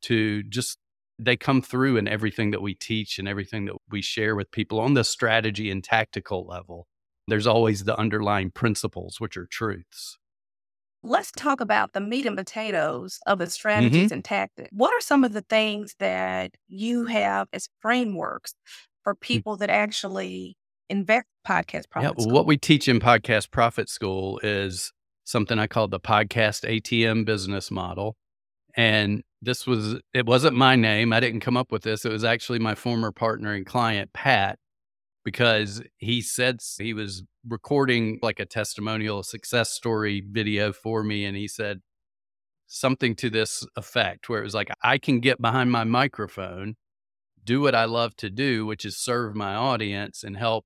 to 0.03 0.43
just 0.45 0.79
they 1.19 1.37
come 1.37 1.61
through 1.61 1.97
in 1.97 2.07
everything 2.07 2.51
that 2.51 2.63
we 2.63 2.75
teach 2.75 3.19
and 3.19 3.27
everything 3.27 3.67
that 3.67 3.77
we 3.91 4.01
share 4.01 4.37
with 4.37 4.51
people 4.51 4.81
on 4.81 4.95
the 4.95 5.05
strategy 5.05 5.71
and 5.71 5.83
tactical 5.83 6.47
level. 6.47 6.87
There's 7.27 7.47
always 7.47 7.85
the 7.85 7.99
underlying 7.99 8.51
principles, 8.51 9.19
which 9.19 9.37
are 9.37 9.47
truths. 9.47 10.19
Let's 11.03 11.31
talk 11.33 11.61
about 11.61 11.93
the 11.95 12.01
meat 12.01 12.27
and 12.27 12.37
potatoes 12.37 13.19
of 13.27 13.39
the 13.39 13.49
strategies 13.49 14.11
Mhm. 14.11 14.13
and 14.13 14.25
tactics. 14.25 14.69
What 14.73 14.93
are 14.93 15.01
some 15.01 15.25
of 15.25 15.33
the 15.33 15.41
things 15.43 15.95
that 15.99 16.53
you 16.69 17.07
have 17.07 17.49
as 17.53 17.69
frameworks 17.81 18.55
for 19.03 19.15
people 19.15 19.57
that 19.59 19.71
actually 19.71 20.57
invest 20.91 21.27
podcast 21.47 21.73
Yeah, 21.75 21.91
profit 21.91 22.17
well, 22.17 22.23
school? 22.25 22.35
what 22.35 22.47
we 22.47 22.59
teach 22.59 22.87
in 22.89 23.01
Podcast 23.01 23.51
Profit 23.51 23.89
School 23.89 24.39
is 24.43 24.93
something 25.25 25.59
I 25.59 25.67
call 25.67 25.89
the 25.89 26.01
podcast 26.01 26.69
ATM 26.69 27.25
business 27.25 27.71
model. 27.71 28.17
And 28.77 29.23
this 29.41 29.67
was, 29.67 30.01
it 30.13 30.27
wasn't 30.27 30.57
my 30.57 30.77
name. 30.77 31.13
I 31.15 31.21
didn't 31.21 31.41
come 31.41 31.57
up 31.57 31.73
with 31.73 31.83
this. 31.83 32.05
It 32.05 32.13
was 32.13 32.25
actually 32.25 32.59
my 32.59 32.75
former 32.75 33.11
partner 33.11 33.55
and 33.55 33.65
client, 33.65 34.13
Pat, 34.13 34.59
because 35.25 35.83
he 35.99 36.23
said 36.23 36.61
he 36.79 36.95
was 36.95 37.25
recording 37.47 38.19
like 38.23 38.41
a 38.41 38.47
testimonial 38.47 39.23
success 39.23 39.71
story 39.71 40.23
video 40.27 40.73
for 40.73 41.03
me. 41.03 41.25
And 41.25 41.37
he 41.37 41.49
said 41.49 41.81
something 42.67 43.15
to 43.17 43.31
this 43.31 43.67
effect 43.77 44.29
where 44.29 44.41
it 44.41 44.45
was 44.45 44.55
like, 44.55 44.71
I 44.83 44.99
can 44.99 45.21
get 45.21 45.41
behind 45.41 45.71
my 45.71 45.85
microphone, 45.85 46.77
do 47.43 47.61
what 47.61 47.75
I 47.75 47.85
love 47.85 48.17
to 48.17 48.31
do, 48.31 48.65
which 48.67 48.85
is 48.85 48.97
serve 48.97 49.35
my 49.35 49.55
audience 49.55 50.23
and 50.23 50.37
help 50.37 50.65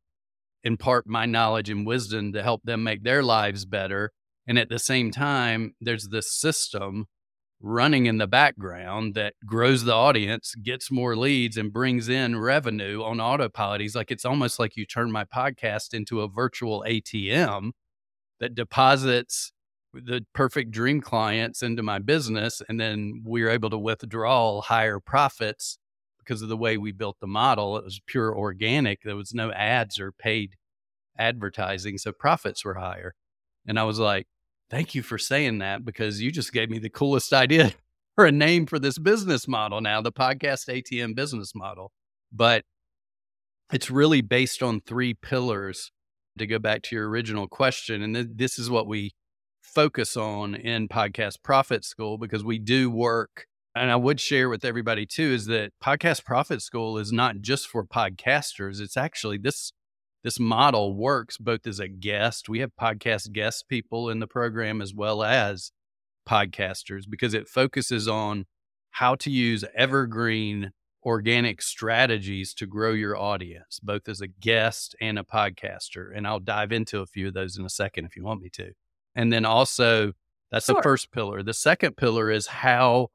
impart 0.63 1.07
my 1.07 1.27
knowledge 1.27 1.71
and 1.71 1.87
wisdom 1.87 2.33
to 2.33 2.43
help 2.43 2.63
them 2.65 2.83
make 2.83 3.05
their 3.05 3.23
lives 3.23 3.65
better. 3.65 4.13
And 4.47 4.59
at 4.59 4.69
the 4.69 4.79
same 4.79 5.11
time, 5.11 5.75
there's 5.81 6.09
this 6.09 6.33
system 6.33 7.07
running 7.65 8.05
in 8.05 8.19
the 8.19 8.27
background 8.27 9.15
that 9.15 9.35
grows 9.47 9.85
the 9.85 9.95
audience, 9.95 10.55
gets 10.63 10.91
more 10.91 11.17
leads, 11.17 11.57
and 11.57 11.73
brings 11.73 12.11
in 12.11 12.39
revenue 12.39 13.03
on 13.03 13.21
autopilot. 13.21 13.81
He's 13.81 13.97
like, 13.97 14.11
it's 14.11 14.27
almost 14.27 14.59
like 14.59 14.77
you 14.77 14.85
turn 14.85 15.11
my 15.11 15.25
podcast 15.25 15.95
into 15.95 16.21
a 16.21 16.29
virtual 16.29 16.85
ATM 16.87 17.71
that 18.39 18.55
deposits 18.55 19.53
the 19.95 20.27
perfect 20.35 20.73
dream 20.73 21.01
clients 21.01 21.63
into 21.63 21.83
my 21.83 21.99
business. 21.99 22.61
And 22.69 22.79
then 22.79 23.23
we're 23.25 23.51
able 23.51 23.71
to 23.71 23.79
withdraw 23.79 24.61
higher 24.61 25.01
profits 25.01 25.79
because 26.19 26.43
of 26.43 26.49
the 26.51 26.57
way 26.57 26.77
we 26.77 26.93
built 26.93 27.17
the 27.21 27.27
model. 27.27 27.79
It 27.79 27.85
was 27.85 28.01
pure 28.07 28.37
organic. 28.37 29.03
There 29.03 29.17
was 29.17 29.33
no 29.33 29.51
ads 29.53 29.99
or 29.99 30.13
paid 30.13 30.57
advertising. 31.19 31.97
So 31.97 32.13
profits 32.13 32.63
were 32.65 32.75
higher. 32.75 33.15
And 33.67 33.79
I 33.79 33.85
was 33.85 33.99
like, 33.99 34.27
thank 34.75 34.93
you 34.93 35.03
for 35.05 35.19
saying 35.19 35.59
that 35.59 35.85
because 35.85 36.21
you 36.21 36.33
just 36.33 36.53
gave 36.53 36.69
me 36.69 36.81
the 36.81 36.91
coolest 36.91 37.33
idea 37.33 37.73
for 38.17 38.27
a 38.27 38.33
name 38.33 38.67
for 38.67 38.81
this 38.81 38.99
business 38.99 39.47
model 39.47 39.81
now, 39.81 40.01
the 40.01 40.11
podcast 40.11 40.69
ATM 40.69 41.15
business 41.15 41.53
model. 41.55 41.93
But 42.33 42.65
it's 43.73 43.89
really 43.89 44.21
based 44.21 44.65
on 44.65 44.81
three 44.81 45.15
pillars 45.15 45.93
to 46.39 46.47
go 46.49 46.59
back 46.59 46.83
to 46.83 46.97
your 46.97 47.09
original 47.09 47.47
question. 47.47 48.03
And 48.03 48.17
th- 48.17 48.27
this 48.35 48.59
is 48.59 48.69
what 48.69 48.89
we 48.89 49.13
focus 49.63 50.17
on 50.17 50.57
in 50.57 50.89
Podcast 50.89 51.37
Profit 51.45 51.85
School 51.85 52.19
because 52.19 52.43
we 52.43 52.59
do 52.59 52.91
work. 52.91 53.47
And 53.77 53.93
I 53.93 53.97
would 53.97 54.21
share 54.21 54.49
with 54.49 54.65
everybody 54.65 55.07
too 55.07 55.23
is 55.35 55.47
that 55.47 55.71
Podcast 55.83 56.25
Profit 56.25 56.63
School 56.63 56.99
is 56.99 57.13
not 57.13 57.43
just 57.43 57.69
for 57.69 57.85
podcasters. 57.85 58.81
It's 58.81 58.97
actually 58.97 59.39
this 59.39 59.73
this 60.25 60.41
model 60.41 60.95
works 60.95 61.37
both 61.37 61.67
as 61.67 61.79
a 61.79 61.87
guest. 61.87 62.49
We 62.49 62.61
have 62.61 62.71
podcast 62.81 63.31
guest 63.33 63.69
people 63.69 64.09
in 64.09 64.19
the 64.19 64.27
program 64.27 64.81
as 64.81 64.95
well 64.95 65.23
as 65.23 65.71
podcasters 66.29 67.05
because 67.09 67.35
it 67.35 67.47
focuses 67.47 68.09
on 68.09 68.47
how 68.91 69.15
to 69.17 69.31
use 69.31 69.65
evergreen 69.77 70.73
organic 71.05 71.61
strategies 71.61 72.55
to 72.55 72.67
grow 72.67 72.93
your 72.93 73.17
audience, 73.17 73.79
both 73.83 74.09
as 74.09 74.23
a 74.23 74.27
guest 74.27 74.97
and 75.01 75.19
a 75.19 75.23
podcaster. 75.23 76.17
And 76.17 76.27
I'll 76.27 76.41
dive 76.41 76.73
into 76.73 77.01
a 77.01 77.07
few 77.07 77.29
of 77.29 77.35
those 77.35 77.59
in 77.59 77.67
a 77.67 77.71
second 77.71 78.07
if 78.07 78.17
you 78.17 78.25
want 78.25 78.41
me 78.41 78.49
to. 78.55 78.73
And 79.15 79.31
then 79.31 79.45
also, 79.45 80.13
that's 80.51 80.67
the 80.67 80.81
first 80.83 81.13
pillar. 81.13 81.43
The 81.43 81.53
second 81.53 81.97
pillar 81.99 82.31
is 82.31 82.47
how 82.47 83.09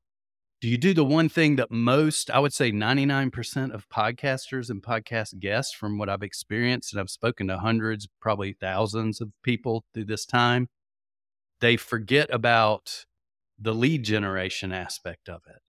do 0.61 0.67
you 0.67 0.77
do 0.77 0.93
the 0.93 1.05
one 1.05 1.29
thing 1.29 1.55
that 1.55 1.71
most, 1.71 2.29
I 2.29 2.39
would 2.39 2.53
say 2.53 2.71
99% 2.71 3.73
of 3.73 3.87
podcasters 3.87 4.69
and 4.69 4.83
podcast 4.83 5.39
guests, 5.39 5.73
from 5.73 5.97
what 5.97 6.09
I've 6.09 6.23
experienced, 6.23 6.91
and 6.91 6.99
I've 6.99 7.09
spoken 7.09 7.47
to 7.47 7.59
hundreds, 7.59 8.09
probably 8.19 8.53
thousands 8.53 9.21
of 9.21 9.31
people 9.41 9.85
through 9.93 10.05
this 10.05 10.25
time, 10.25 10.67
they 11.61 11.77
forget 11.77 12.33
about 12.33 13.05
the 13.57 13.73
lead 13.73 14.03
generation 14.03 14.73
aspect 14.73 15.29
of 15.29 15.41
it. 15.47 15.61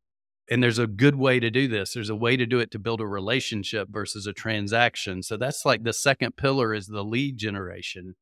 And 0.53 0.61
there's 0.61 0.81
a 0.81 0.89
good 0.89 1.15
way 1.15 1.39
to 1.39 1.51
do 1.51 1.69
this. 1.69 1.95
There's 1.95 2.11
a 2.11 2.17
way 2.17 2.37
to 2.37 2.47
do 2.47 2.59
it 2.59 2.73
to 2.73 2.79
build 2.81 3.01
a 3.01 3.07
relationship 3.07 3.89
versus 3.89 4.27
a 4.27 4.33
transaction. 4.33 5.23
So 5.23 5.37
that's 5.37 5.65
like 5.65 5.85
the 5.85 5.93
second 5.93 6.37
pillar 6.37 6.75
is 6.75 6.89
the 6.89 7.05
lead 7.05 7.39
generation. 7.39 8.17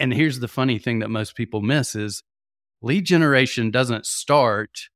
And 0.00 0.12
here's 0.12 0.40
the 0.40 0.48
funny 0.48 0.78
thing 0.78 0.98
that 0.98 1.10
most 1.10 1.36
people 1.36 1.60
miss 1.60 1.94
is 1.94 2.24
lead 2.82 3.04
generation 3.04 3.70
doesn't 3.70 4.06
start 4.06 4.88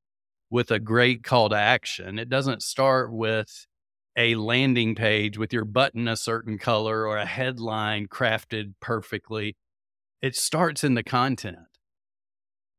with 0.52 0.70
a 0.70 0.78
great 0.78 1.24
call 1.24 1.48
to 1.48 1.56
action. 1.56 2.18
It 2.18 2.28
doesn't 2.28 2.62
start 2.62 3.10
with 3.10 3.66
a 4.18 4.34
landing 4.34 4.94
page 4.94 5.38
with 5.38 5.50
your 5.50 5.64
button 5.64 6.06
a 6.06 6.14
certain 6.14 6.58
color 6.58 7.06
or 7.06 7.16
a 7.16 7.24
headline 7.24 8.06
crafted 8.06 8.74
perfectly. 8.78 9.56
It 10.20 10.36
starts 10.36 10.84
in 10.84 10.92
the 10.92 11.02
content. 11.02 11.56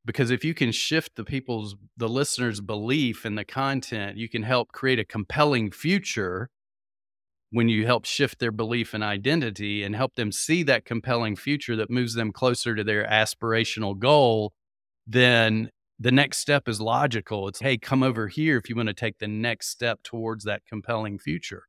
Because 0.05 0.29
if 0.29 0.45
you 0.45 0.53
can 0.53 0.71
shift 0.71 1.15
the 1.15 1.23
people's, 1.23 1.75
the 1.97 2.07
listeners' 2.07 2.61
belief 2.61 3.25
in 3.25 3.33
the 3.33 3.45
content, 3.45 4.17
you 4.17 4.29
can 4.29 4.43
help 4.43 4.71
create 4.71 4.99
a 4.99 5.05
compelling 5.05 5.71
future 5.71 6.49
when 7.49 7.69
you 7.69 7.87
help 7.87 8.05
shift 8.05 8.37
their 8.37 8.51
belief 8.51 8.93
and 8.93 9.03
identity 9.03 9.81
and 9.81 9.95
help 9.95 10.13
them 10.13 10.31
see 10.31 10.61
that 10.63 10.85
compelling 10.85 11.35
future 11.35 11.75
that 11.77 11.89
moves 11.89 12.13
them 12.13 12.31
closer 12.31 12.75
to 12.75 12.83
their 12.83 13.07
aspirational 13.07 13.97
goal, 13.97 14.53
then 15.07 15.71
the 15.99 16.11
next 16.11 16.39
step 16.39 16.67
is 16.67 16.81
logical. 16.81 17.47
It's, 17.47 17.59
hey, 17.59 17.77
come 17.77 18.03
over 18.03 18.27
here 18.27 18.57
if 18.57 18.69
you 18.69 18.75
want 18.75 18.87
to 18.87 18.93
take 18.93 19.19
the 19.19 19.27
next 19.27 19.69
step 19.69 20.01
towards 20.03 20.43
that 20.45 20.65
compelling 20.65 21.19
future. 21.19 21.63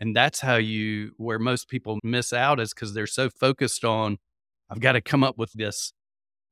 And 0.00 0.14
that's 0.14 0.40
how 0.40 0.56
you, 0.56 1.12
where 1.16 1.38
most 1.38 1.68
people 1.68 1.98
miss 2.02 2.32
out 2.32 2.60
is 2.60 2.72
because 2.72 2.94
they're 2.94 3.06
so 3.06 3.28
focused 3.28 3.84
on, 3.84 4.18
I've 4.70 4.80
got 4.80 4.92
to 4.92 5.00
come 5.00 5.24
up 5.24 5.38
with 5.38 5.52
this, 5.52 5.92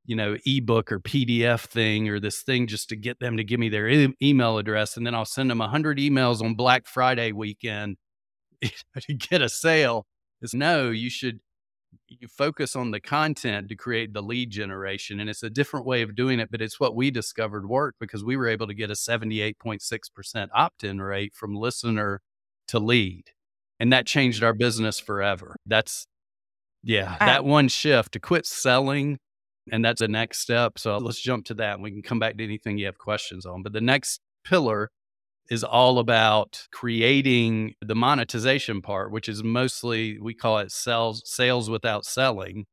you 0.05 0.15
know, 0.15 0.37
ebook 0.45 0.91
or 0.91 0.99
PDF 0.99 1.61
thing 1.61 2.09
or 2.09 2.19
this 2.19 2.41
thing 2.41 2.67
just 2.67 2.89
to 2.89 2.95
get 2.95 3.19
them 3.19 3.37
to 3.37 3.43
give 3.43 3.59
me 3.59 3.69
their 3.69 3.87
e- 3.87 4.15
email 4.21 4.57
address. 4.57 4.97
And 4.97 5.05
then 5.05 5.15
I'll 5.15 5.25
send 5.25 5.49
them 5.49 5.59
100 5.59 5.97
emails 5.97 6.41
on 6.41 6.55
Black 6.55 6.87
Friday 6.87 7.31
weekend 7.31 7.97
to 8.61 9.13
get 9.13 9.41
a 9.41 9.49
sale. 9.49 10.05
Is 10.41 10.53
no, 10.53 10.91
you 10.91 11.09
should 11.09 11.39
you 12.07 12.27
focus 12.27 12.75
on 12.75 12.91
the 12.91 12.99
content 12.99 13.69
to 13.69 13.75
create 13.75 14.13
the 14.13 14.21
lead 14.21 14.49
generation. 14.49 15.19
And 15.19 15.29
it's 15.29 15.43
a 15.43 15.49
different 15.49 15.85
way 15.85 16.01
of 16.01 16.15
doing 16.15 16.39
it, 16.39 16.49
but 16.51 16.61
it's 16.61 16.79
what 16.79 16.95
we 16.95 17.11
discovered 17.11 17.67
worked 17.67 17.99
because 17.99 18.23
we 18.23 18.37
were 18.37 18.47
able 18.47 18.67
to 18.67 18.73
get 18.73 18.89
a 18.89 18.93
78.6% 18.93 20.47
opt 20.53 20.83
in 20.83 21.01
rate 21.01 21.35
from 21.35 21.55
listener 21.55 22.21
to 22.69 22.79
lead. 22.79 23.31
And 23.79 23.93
that 23.93 24.05
changed 24.07 24.43
our 24.43 24.53
business 24.53 24.99
forever. 24.99 25.55
That's, 25.65 26.07
yeah, 26.83 27.15
that 27.19 27.45
one 27.45 27.67
shift 27.67 28.13
to 28.13 28.19
quit 28.19 28.45
selling. 28.45 29.19
And 29.71 29.83
that's 29.83 29.99
the 29.99 30.07
next 30.07 30.39
step. 30.39 30.79
So 30.79 30.97
let's 30.97 31.21
jump 31.21 31.45
to 31.47 31.53
that. 31.55 31.75
And 31.75 31.83
we 31.83 31.91
can 31.91 32.01
come 32.01 32.19
back 32.19 32.37
to 32.37 32.43
anything 32.43 32.77
you 32.77 32.85
have 32.85 32.97
questions 32.97 33.45
on. 33.45 33.63
But 33.63 33.73
the 33.73 33.81
next 33.81 34.21
pillar 34.45 34.89
is 35.49 35.63
all 35.63 35.99
about 35.99 36.67
creating 36.71 37.73
the 37.81 37.95
monetization 37.95 38.81
part, 38.81 39.11
which 39.11 39.29
is 39.29 39.43
mostly 39.43 40.19
we 40.19 40.33
call 40.33 40.59
it 40.59 40.71
sales 40.71 41.21
sales 41.25 41.69
without 41.69 42.05
selling 42.05 42.65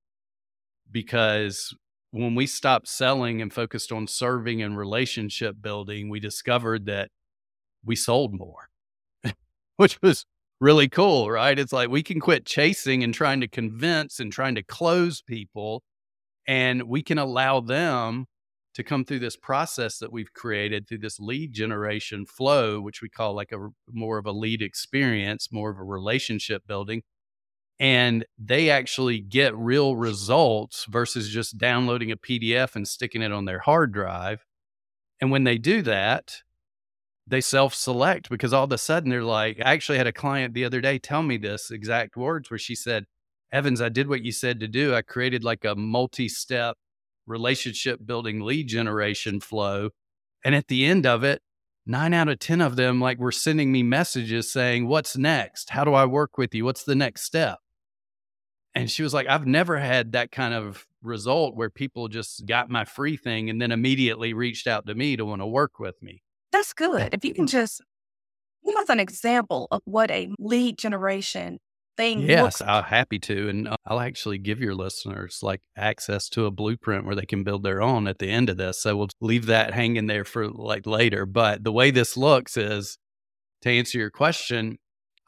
because 0.91 1.75
when 2.11 2.35
we 2.35 2.47
stopped 2.47 2.89
selling 2.89 3.43
and 3.43 3.53
focused 3.53 3.91
on 3.93 4.07
serving 4.07 4.63
and 4.63 4.79
relationship 4.79 5.57
building, 5.61 6.09
we 6.09 6.21
discovered 6.21 6.87
that 6.87 7.11
we 7.85 7.97
sold 7.97 8.35
more, 8.35 8.69
which 9.77 10.01
was 10.03 10.27
really 10.61 10.89
cool, 10.89 11.31
right? 11.31 11.59
It's 11.59 11.73
like 11.73 11.89
we 11.91 12.03
can 12.03 12.21
quit 12.21 12.47
chasing 12.47 13.03
and 13.05 13.13
trying 13.15 13.41
to 13.41 13.49
convince 13.49 14.21
and 14.21 14.33
trying 14.33 14.55
to 14.57 14.63
close 14.63 15.23
people, 15.23 15.83
and 16.47 16.85
we 16.85 17.03
can 17.03 17.19
allow 17.19 17.61
them 17.61 18.27
to 18.75 18.83
come 18.83 19.05
through 19.05 19.21
this 19.21 19.37
process 19.37 19.99
that 19.99 20.13
we've 20.13 20.33
created 20.33 20.87
through 20.87 20.99
this 20.99 21.21
lead 21.21 21.53
generation 21.53 22.27
flow, 22.27 22.81
which 22.81 23.01
we 23.01 23.09
call 23.09 23.35
like 23.35 23.53
a 23.53 23.69
more 23.91 24.19
of 24.19 24.27
a 24.27 24.33
lead 24.33 24.63
experience, 24.63 25.49
more 25.53 25.71
of 25.71 25.79
a 25.79 25.85
relationship 25.85 26.67
building. 26.67 27.03
And 27.81 28.25
they 28.39 28.71
actually 28.71 29.21
get 29.21 29.57
real 29.57 29.97
results 29.97 30.87
versus 30.89 31.29
just 31.29 31.59
downloading 31.59 32.11
a 32.11 32.17
PDF 32.17 32.77
and 32.77 32.87
sticking 32.87 33.23
it 33.23 33.33
on 33.33 33.45
their 33.45 33.61
hard 33.61 33.93
drive. 33.93 34.45
And 35.21 35.31
when 35.31 35.45
they 35.45 35.59
do 35.59 35.83
that, 35.83 36.43
they 37.27 37.41
self 37.41 37.75
select 37.75 38.29
because 38.29 38.53
all 38.53 38.65
of 38.65 38.73
a 38.73 38.79
sudden 38.79 39.11
they're 39.11 39.23
like, 39.23 39.59
I 39.65 39.73
actually 39.73 39.99
had 39.99 40.07
a 40.07 40.13
client 40.13 40.55
the 40.55 40.65
other 40.65 40.81
day 40.81 40.99
tell 40.99 41.23
me 41.23 41.37
this 41.37 41.71
exact 41.71 42.17
words 42.17 42.51
where 42.51 42.59
she 42.59 42.75
said, 42.75 43.07
Evans, 43.53 43.81
I 43.81 43.89
did 43.89 44.09
what 44.09 44.25
you 44.25 44.33
said 44.33 44.61
to 44.61 44.69
do. 44.69 44.95
I 44.95 45.03
created 45.03 45.45
like 45.45 45.65
a 45.65 45.77
multi 45.77 46.29
step 46.29 46.77
relationship 47.27 48.01
building 48.05 48.41
lead 48.41 48.69
generation 48.69 49.41
flow. 49.41 49.91
And 50.45 50.55
at 50.55 50.69
the 50.69 50.85
end 50.85 51.07
of 51.07 51.25
it, 51.25 51.41
nine 51.87 52.15
out 52.15 52.29
of 52.29 52.39
10 52.39 52.61
of 52.61 52.77
them 52.77 53.01
like 53.01 53.19
were 53.19 53.33
sending 53.33 53.73
me 53.73 53.83
messages 53.83 54.51
saying, 54.51 54.89
What's 54.89 55.17
next? 55.17 55.71
How 55.71 55.85
do 55.85 55.95
I 55.95 56.05
work 56.07 56.39
with 56.39 56.55
you? 56.55 56.65
What's 56.65 56.85
the 56.85 56.95
next 56.95 57.23
step? 57.23 57.59
And 58.75 58.91
she 58.91 59.03
was 59.03 59.15
like, 59.15 59.29
I've 59.29 59.47
never 59.47 59.79
had 59.79 60.13
that 60.13 60.33
kind 60.33 60.53
of 60.53 60.87
result 61.03 61.55
where 61.55 61.71
people 61.71 62.09
just 62.09 62.45
got 62.47 62.71
my 62.71 62.85
free 62.85 63.17
thing 63.17 63.49
and 63.49 63.61
then 63.61 63.71
immediately 63.71 64.33
reached 64.33 64.67
out 64.67 64.87
to 64.87 64.95
me 64.95 65.17
to 65.17 65.25
want 65.25 65.43
to 65.43 65.47
work 65.47 65.79
with 65.79 66.03
me. 66.03 66.23
That's 66.51 66.73
good. 66.73 67.15
If 67.15 67.25
you 67.25 67.35
can 67.35 67.47
just 67.47 67.81
give 68.65 68.75
us 68.77 68.89
an 68.89 69.01
example 69.01 69.69
of 69.71 69.83
what 69.85 70.11
a 70.11 70.31
lead 70.39 70.79
generation 70.79 71.59
thing. 71.97 72.23
Yes, 72.23 72.61
I'm 72.61 72.85
happy 72.85 73.19
to. 73.21 73.49
And 73.49 73.69
uh, 73.69 73.77
I'll 73.87 74.01
actually 74.01 74.39
give 74.39 74.61
your 74.61 74.75
listeners 74.75 75.41
like 75.43 75.61
access 75.77 76.29
to 76.31 76.47
a 76.47 76.51
blueprint 76.51 77.07
where 77.07 77.15
they 77.15 77.27
can 77.27 77.45
build 77.45 77.63
their 77.63 77.83
own 77.83 78.07
at 78.07 78.19
the 78.19 78.31
end 78.31 78.51
of 78.51 78.57
this. 78.57 78.83
So 78.83 78.97
we'll 78.97 79.09
leave 79.21 79.47
that 79.47 79.75
hanging 79.75 80.07
there 80.07 80.25
for 80.25 80.49
like 80.49 80.87
later. 80.87 81.27
But 81.27 81.65
the 81.65 81.73
way 81.73 81.91
this 81.91 82.17
looks 82.17 82.57
is 82.57 82.99
to 83.63 83.71
answer 83.71 83.99
your 83.99 84.11
question, 84.11 84.79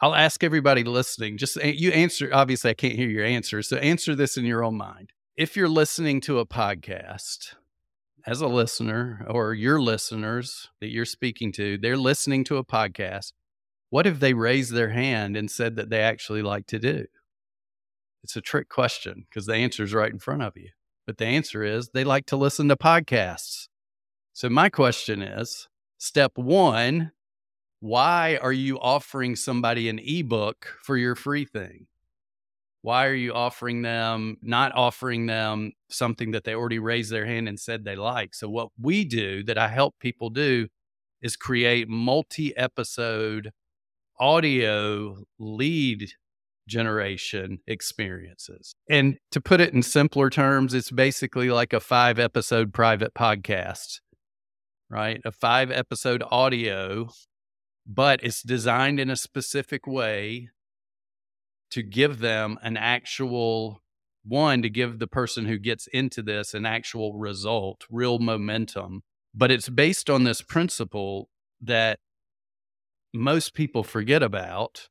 I'll 0.01 0.15
ask 0.15 0.45
everybody 0.45 0.85
listening, 0.85 1.39
just 1.39 1.57
you 1.57 1.91
answer. 1.91 2.29
Obviously, 2.33 2.71
I 2.71 2.75
can't 2.75 2.95
hear 2.95 3.09
your 3.09 3.25
answer. 3.25 3.63
So 3.63 3.77
answer 3.79 4.15
this 4.15 4.37
in 4.37 4.45
your 4.45 4.63
own 4.63 4.77
mind. 4.77 5.13
If 5.37 5.57
you're 5.57 5.69
listening 5.69 6.21
to 6.23 6.39
a 6.39 6.47
podcast, 6.47 7.55
as 8.27 8.41
a 8.41 8.49
listener 8.49 9.25
or 9.29 9.55
your 9.55 9.81
listeners 9.81 10.69
that 10.81 10.91
you're 10.91 11.05
speaking 11.05 11.53
to, 11.53 11.79
they're 11.79 11.97
listening 11.97 12.43
to 12.45 12.57
a 12.57 12.65
podcast 12.65 13.33
what 13.91 14.07
if 14.07 14.21
they 14.21 14.35
raised 14.35 14.73
their 14.73 14.91
hand 14.91 15.37
and 15.37 15.51
said 15.51 15.77
that 15.77 15.91
they 15.91 16.01
actually 16.01 16.43
like 16.43 16.67
to 16.69 16.79
do? 16.79 17.07
It's 18.23 18.37
a 18.37 18.41
trick 18.41 18.69
question 18.69 19.27
because 19.29 19.47
the 19.47 19.55
answer 19.55 19.85
is 19.85 19.95
right 19.95 20.13
in 20.13 20.19
front 20.19 20.43
of 20.43 20.57
you. 20.57 20.71
But 21.07 21.19
the 21.19 21.27
answer 21.27 21.63
is 21.63 21.91
they 21.91 22.03
like 22.03 22.27
to 22.27 22.37
listen 22.37 22.69
to 22.69 22.77
podcasts. 22.77 23.69
So, 24.33 24.51
my 24.51 24.69
question 24.69 25.23
is 25.23 25.69
step 25.99 26.37
one, 26.37 27.13
why 27.81 28.39
are 28.43 28.53
you 28.53 28.79
offering 28.81 29.37
somebody 29.37 29.89
an 29.89 30.01
ebook 30.03 30.75
for 30.83 30.97
your 30.97 31.15
free 31.15 31.45
thing? 31.45 31.87
Why 32.83 33.07
are 33.07 33.15
you 33.15 33.33
offering 33.33 33.83
them, 33.83 34.37
not 34.43 34.73
offering 34.75 35.27
them 35.27 35.73
something 35.89 36.33
that 36.33 36.45
they 36.45 36.55
already 36.55 36.79
raised 36.79 37.11
their 37.11 37.27
hand 37.27 37.49
and 37.49 37.59
said 37.59 37.85
they 37.85 37.97
like? 37.97 38.35
So, 38.35 38.49
what 38.49 38.69
we 38.81 39.05
do 39.05 39.45
that 39.45 39.59
I 39.59 39.69
help 39.69 39.95
people 40.01 40.31
do 40.31 40.69
is 41.23 41.37
create 41.37 41.89
multi 41.89 42.57
episode 42.57 43.53
audio 44.19 45.17
lead 45.39 46.11
generation 46.69 47.59
experiences. 47.67 48.75
And 48.91 49.19
to 49.31 49.41
put 49.41 49.61
it 49.61 49.73
in 49.73 49.83
simpler 49.83 50.31
terms, 50.31 50.75
it's 50.75 50.91
basically 50.91 51.51
like 51.51 51.73
a 51.73 51.81
five 51.81 52.19
episode 52.19 52.73
private 52.73 53.15
podcast, 53.15 54.01
right? 54.91 55.21
A 55.25 55.33
five 55.33 55.71
episode 55.71 56.23
audio, 56.31 57.09
but 57.87 58.23
it's 58.23 58.43
designed 58.43 58.99
in 58.99 59.11
a 59.11 59.17
specific 59.17 59.87
way 59.87 60.49
to 61.71 61.83
give 61.83 62.19
them 62.19 62.59
an 62.63 62.77
actual 62.77 63.81
one, 64.25 64.63
to 64.63 64.71
give 64.71 64.99
the 64.99 65.07
person 65.07 65.47
who 65.47 65.59
gets 65.59 65.87
into 65.93 66.23
this 66.23 66.53
an 66.53 66.67
actual 66.67 67.15
result, 67.15 67.85
real 67.91 68.19
momentum. 68.19 69.03
But 69.35 69.51
it's 69.51 69.69
based 69.69 70.11
on 70.11 70.25
this 70.25 70.43
principle 70.43 71.29
that 71.61 71.99
most 73.17 73.55
people 73.55 73.83
forget 73.83 74.23
about 74.23 74.89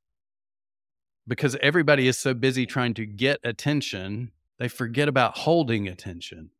because 1.27 1.55
everybody 1.61 2.07
is 2.07 2.17
so 2.17 2.33
busy 2.33 2.65
trying 2.65 2.93
to 2.93 3.05
get 3.05 3.39
attention, 3.43 4.31
they 4.59 4.67
forget 4.67 5.07
about 5.07 5.39
holding 5.39 5.87
attention. 5.87 6.51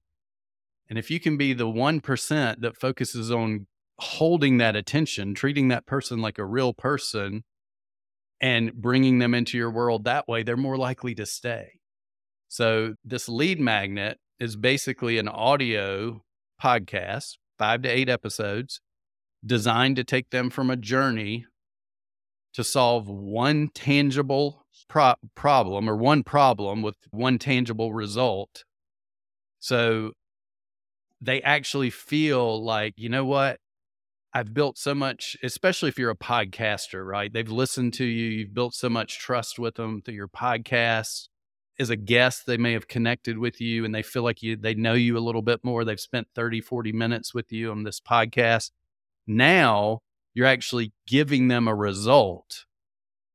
And 0.90 0.98
if 1.00 1.10
you 1.10 1.20
can 1.20 1.38
be 1.38 1.54
the 1.54 1.68
1% 1.68 2.62
that 2.62 2.78
focuses 2.78 3.32
on 3.32 3.68
holding 4.00 4.58
that 4.58 4.76
attention, 4.76 5.34
treating 5.34 5.68
that 5.70 5.86
person 5.86 6.20
like 6.20 6.38
a 6.38 6.46
real 6.46 6.74
person, 6.74 7.44
and 8.42 8.74
bringing 8.74 9.20
them 9.20 9.34
into 9.34 9.58
your 9.58 9.72
world 9.72 10.04
that 10.04 10.28
way, 10.28 10.44
they're 10.44 10.58
more 10.58 10.78
likely 10.78 11.16
to 11.16 11.26
stay. 11.26 11.80
So, 12.48 12.96
this 13.04 13.28
lead 13.30 13.60
magnet 13.60 14.20
is 14.40 14.56
basically 14.56 15.18
an 15.18 15.28
audio 15.28 16.22
podcast, 16.62 17.38
five 17.58 17.82
to 17.84 17.90
eight 17.90 18.10
episodes, 18.10 18.82
designed 19.46 19.96
to 19.96 20.04
take 20.04 20.30
them 20.30 20.50
from 20.50 20.70
a 20.70 20.76
journey 20.76 21.46
to 22.56 22.64
solve 22.64 23.10
one 23.10 23.68
tangible 23.74 24.66
pro- 24.88 25.16
problem 25.36 25.90
or 25.90 25.96
one 25.98 26.24
problem 26.24 26.82
with 26.82 26.96
one 27.12 27.38
tangible 27.38 27.94
result. 27.94 28.64
So 29.60 30.14
they 31.20 31.42
actually 31.42 31.90
feel 31.90 32.64
like, 32.64 32.94
you 32.96 33.10
know 33.10 33.26
what? 33.26 33.60
I've 34.34 34.54
built 34.54 34.78
so 34.78 34.96
much, 34.96 35.36
especially 35.44 35.90
if 35.90 36.00
you're 36.00 36.10
a 36.10 36.16
podcaster, 36.16 37.06
right? 37.06 37.32
They've 37.32 37.50
listened 37.50 37.94
to 37.96 38.06
you, 38.06 38.30
you've 38.30 38.54
built 38.54 38.74
so 38.74 38.90
much 38.90 39.20
trust 39.20 39.60
with 39.60 39.76
them 39.76 40.02
through 40.02 40.16
your 40.16 40.30
podcast. 40.30 41.28
As 41.78 41.90
a 41.90 41.98
guest, 41.98 42.46
they 42.46 42.56
may 42.56 42.72
have 42.72 42.88
connected 42.88 43.38
with 43.38 43.60
you 43.60 43.84
and 43.84 43.94
they 43.94 44.02
feel 44.02 44.24
like 44.24 44.42
you 44.42 44.56
they 44.56 44.76
know 44.76 44.94
you 44.94 45.18
a 45.18 45.20
little 45.20 45.42
bit 45.42 45.60
more. 45.62 45.84
They've 45.84 46.00
spent 46.00 46.30
30, 46.36 46.62
40 46.62 46.94
minutes 46.94 47.34
with 47.34 47.52
you 47.52 47.70
on 47.72 47.84
this 47.84 48.00
podcast. 48.00 48.72
Now 49.28 50.00
you're 50.36 50.46
actually 50.46 50.94
giving 51.08 51.48
them 51.48 51.68
a 51.68 51.74
result. 51.74 52.66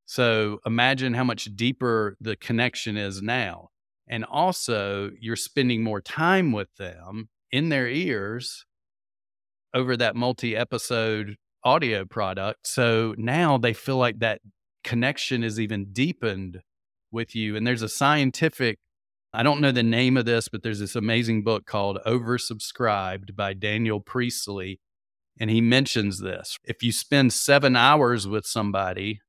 So 0.06 0.60
imagine 0.64 1.14
how 1.14 1.24
much 1.24 1.46
deeper 1.56 2.16
the 2.20 2.36
connection 2.36 2.96
is 2.96 3.20
now. 3.20 3.70
And 4.08 4.24
also, 4.24 5.10
you're 5.20 5.36
spending 5.36 5.82
more 5.82 6.00
time 6.00 6.52
with 6.52 6.74
them 6.76 7.28
in 7.50 7.68
their 7.68 7.88
ears 7.88 8.66
over 9.72 9.96
that 9.96 10.16
multi 10.16 10.56
episode 10.56 11.36
audio 11.64 12.04
product. 12.04 12.66
So 12.66 13.14
now 13.16 13.56
they 13.56 13.72
feel 13.72 13.96
like 13.96 14.18
that 14.18 14.40
connection 14.82 15.44
is 15.44 15.60
even 15.60 15.92
deepened 15.92 16.60
with 17.12 17.34
you. 17.34 17.56
And 17.56 17.66
there's 17.66 17.82
a 17.82 17.88
scientific, 17.88 18.78
I 19.32 19.42
don't 19.42 19.60
know 19.60 19.72
the 19.72 19.82
name 19.82 20.16
of 20.16 20.24
this, 20.24 20.48
but 20.48 20.62
there's 20.62 20.80
this 20.80 20.96
amazing 20.96 21.44
book 21.44 21.66
called 21.66 21.98
Oversubscribed 22.04 23.36
by 23.36 23.54
Daniel 23.54 24.00
Priestley. 24.00 24.80
And 25.40 25.50
he 25.50 25.62
mentions 25.62 26.20
this. 26.20 26.58
If 26.64 26.82
you 26.82 26.92
spend 26.92 27.32
seven 27.32 27.74
hours 27.74 28.28
with 28.28 28.46
somebody 28.46 29.22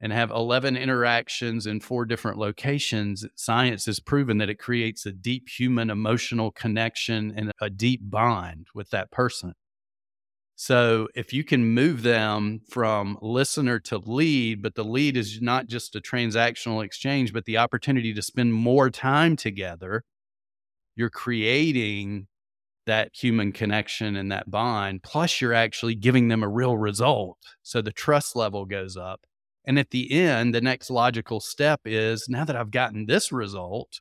and 0.00 0.12
have 0.12 0.30
11 0.30 0.76
interactions 0.76 1.66
in 1.66 1.80
four 1.80 2.04
different 2.04 2.38
locations, 2.38 3.26
science 3.34 3.86
has 3.86 3.98
proven 3.98 4.38
that 4.38 4.50
it 4.50 4.58
creates 4.58 5.06
a 5.06 5.12
deep 5.12 5.48
human 5.48 5.90
emotional 5.90 6.52
connection 6.52 7.32
and 7.34 7.50
a 7.60 7.70
deep 7.70 8.02
bond 8.04 8.66
with 8.74 8.90
that 8.90 9.10
person. 9.10 9.54
So 10.54 11.08
if 11.14 11.32
you 11.32 11.44
can 11.44 11.64
move 11.64 12.02
them 12.02 12.60
from 12.68 13.16
listener 13.22 13.78
to 13.80 13.98
lead, 13.98 14.60
but 14.60 14.74
the 14.74 14.84
lead 14.84 15.16
is 15.16 15.40
not 15.40 15.68
just 15.68 15.96
a 15.96 16.00
transactional 16.00 16.84
exchange, 16.84 17.32
but 17.32 17.44
the 17.44 17.58
opportunity 17.58 18.12
to 18.12 18.22
spend 18.22 18.52
more 18.52 18.90
time 18.90 19.36
together, 19.36 20.02
you're 20.96 21.10
creating 21.10 22.26
that 22.88 23.10
human 23.14 23.52
connection 23.52 24.16
and 24.16 24.30
that 24.32 24.50
bond. 24.50 25.02
Plus, 25.02 25.40
you're 25.40 25.54
actually 25.54 25.94
giving 25.94 26.28
them 26.28 26.42
a 26.42 26.48
real 26.48 26.76
result. 26.76 27.38
So 27.62 27.80
the 27.80 27.92
trust 27.92 28.34
level 28.34 28.66
goes 28.66 28.96
up. 28.96 29.20
And 29.64 29.78
at 29.78 29.90
the 29.90 30.10
end, 30.10 30.54
the 30.54 30.60
next 30.60 30.90
logical 30.90 31.40
step 31.40 31.80
is 31.84 32.26
now 32.28 32.44
that 32.44 32.56
I've 32.56 32.70
gotten 32.70 33.06
this 33.06 33.30
result, 33.30 34.00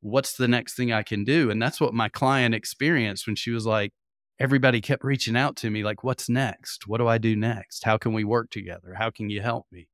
what's 0.00 0.36
the 0.36 0.48
next 0.48 0.74
thing 0.76 0.92
I 0.92 1.02
can 1.02 1.24
do? 1.24 1.50
And 1.50 1.62
that's 1.62 1.80
what 1.80 1.94
my 1.94 2.08
client 2.08 2.54
experienced 2.54 3.26
when 3.26 3.36
she 3.36 3.50
was 3.50 3.64
like, 3.64 3.92
everybody 4.40 4.80
kept 4.80 5.04
reaching 5.04 5.36
out 5.36 5.54
to 5.56 5.70
me, 5.70 5.84
like, 5.84 6.02
what's 6.02 6.28
next? 6.28 6.88
What 6.88 6.98
do 6.98 7.06
I 7.06 7.18
do 7.18 7.36
next? 7.36 7.84
How 7.84 7.98
can 7.98 8.12
we 8.12 8.24
work 8.24 8.50
together? 8.50 8.94
How 8.98 9.10
can 9.10 9.30
you 9.30 9.42
help 9.42 9.66
me? 9.70 9.88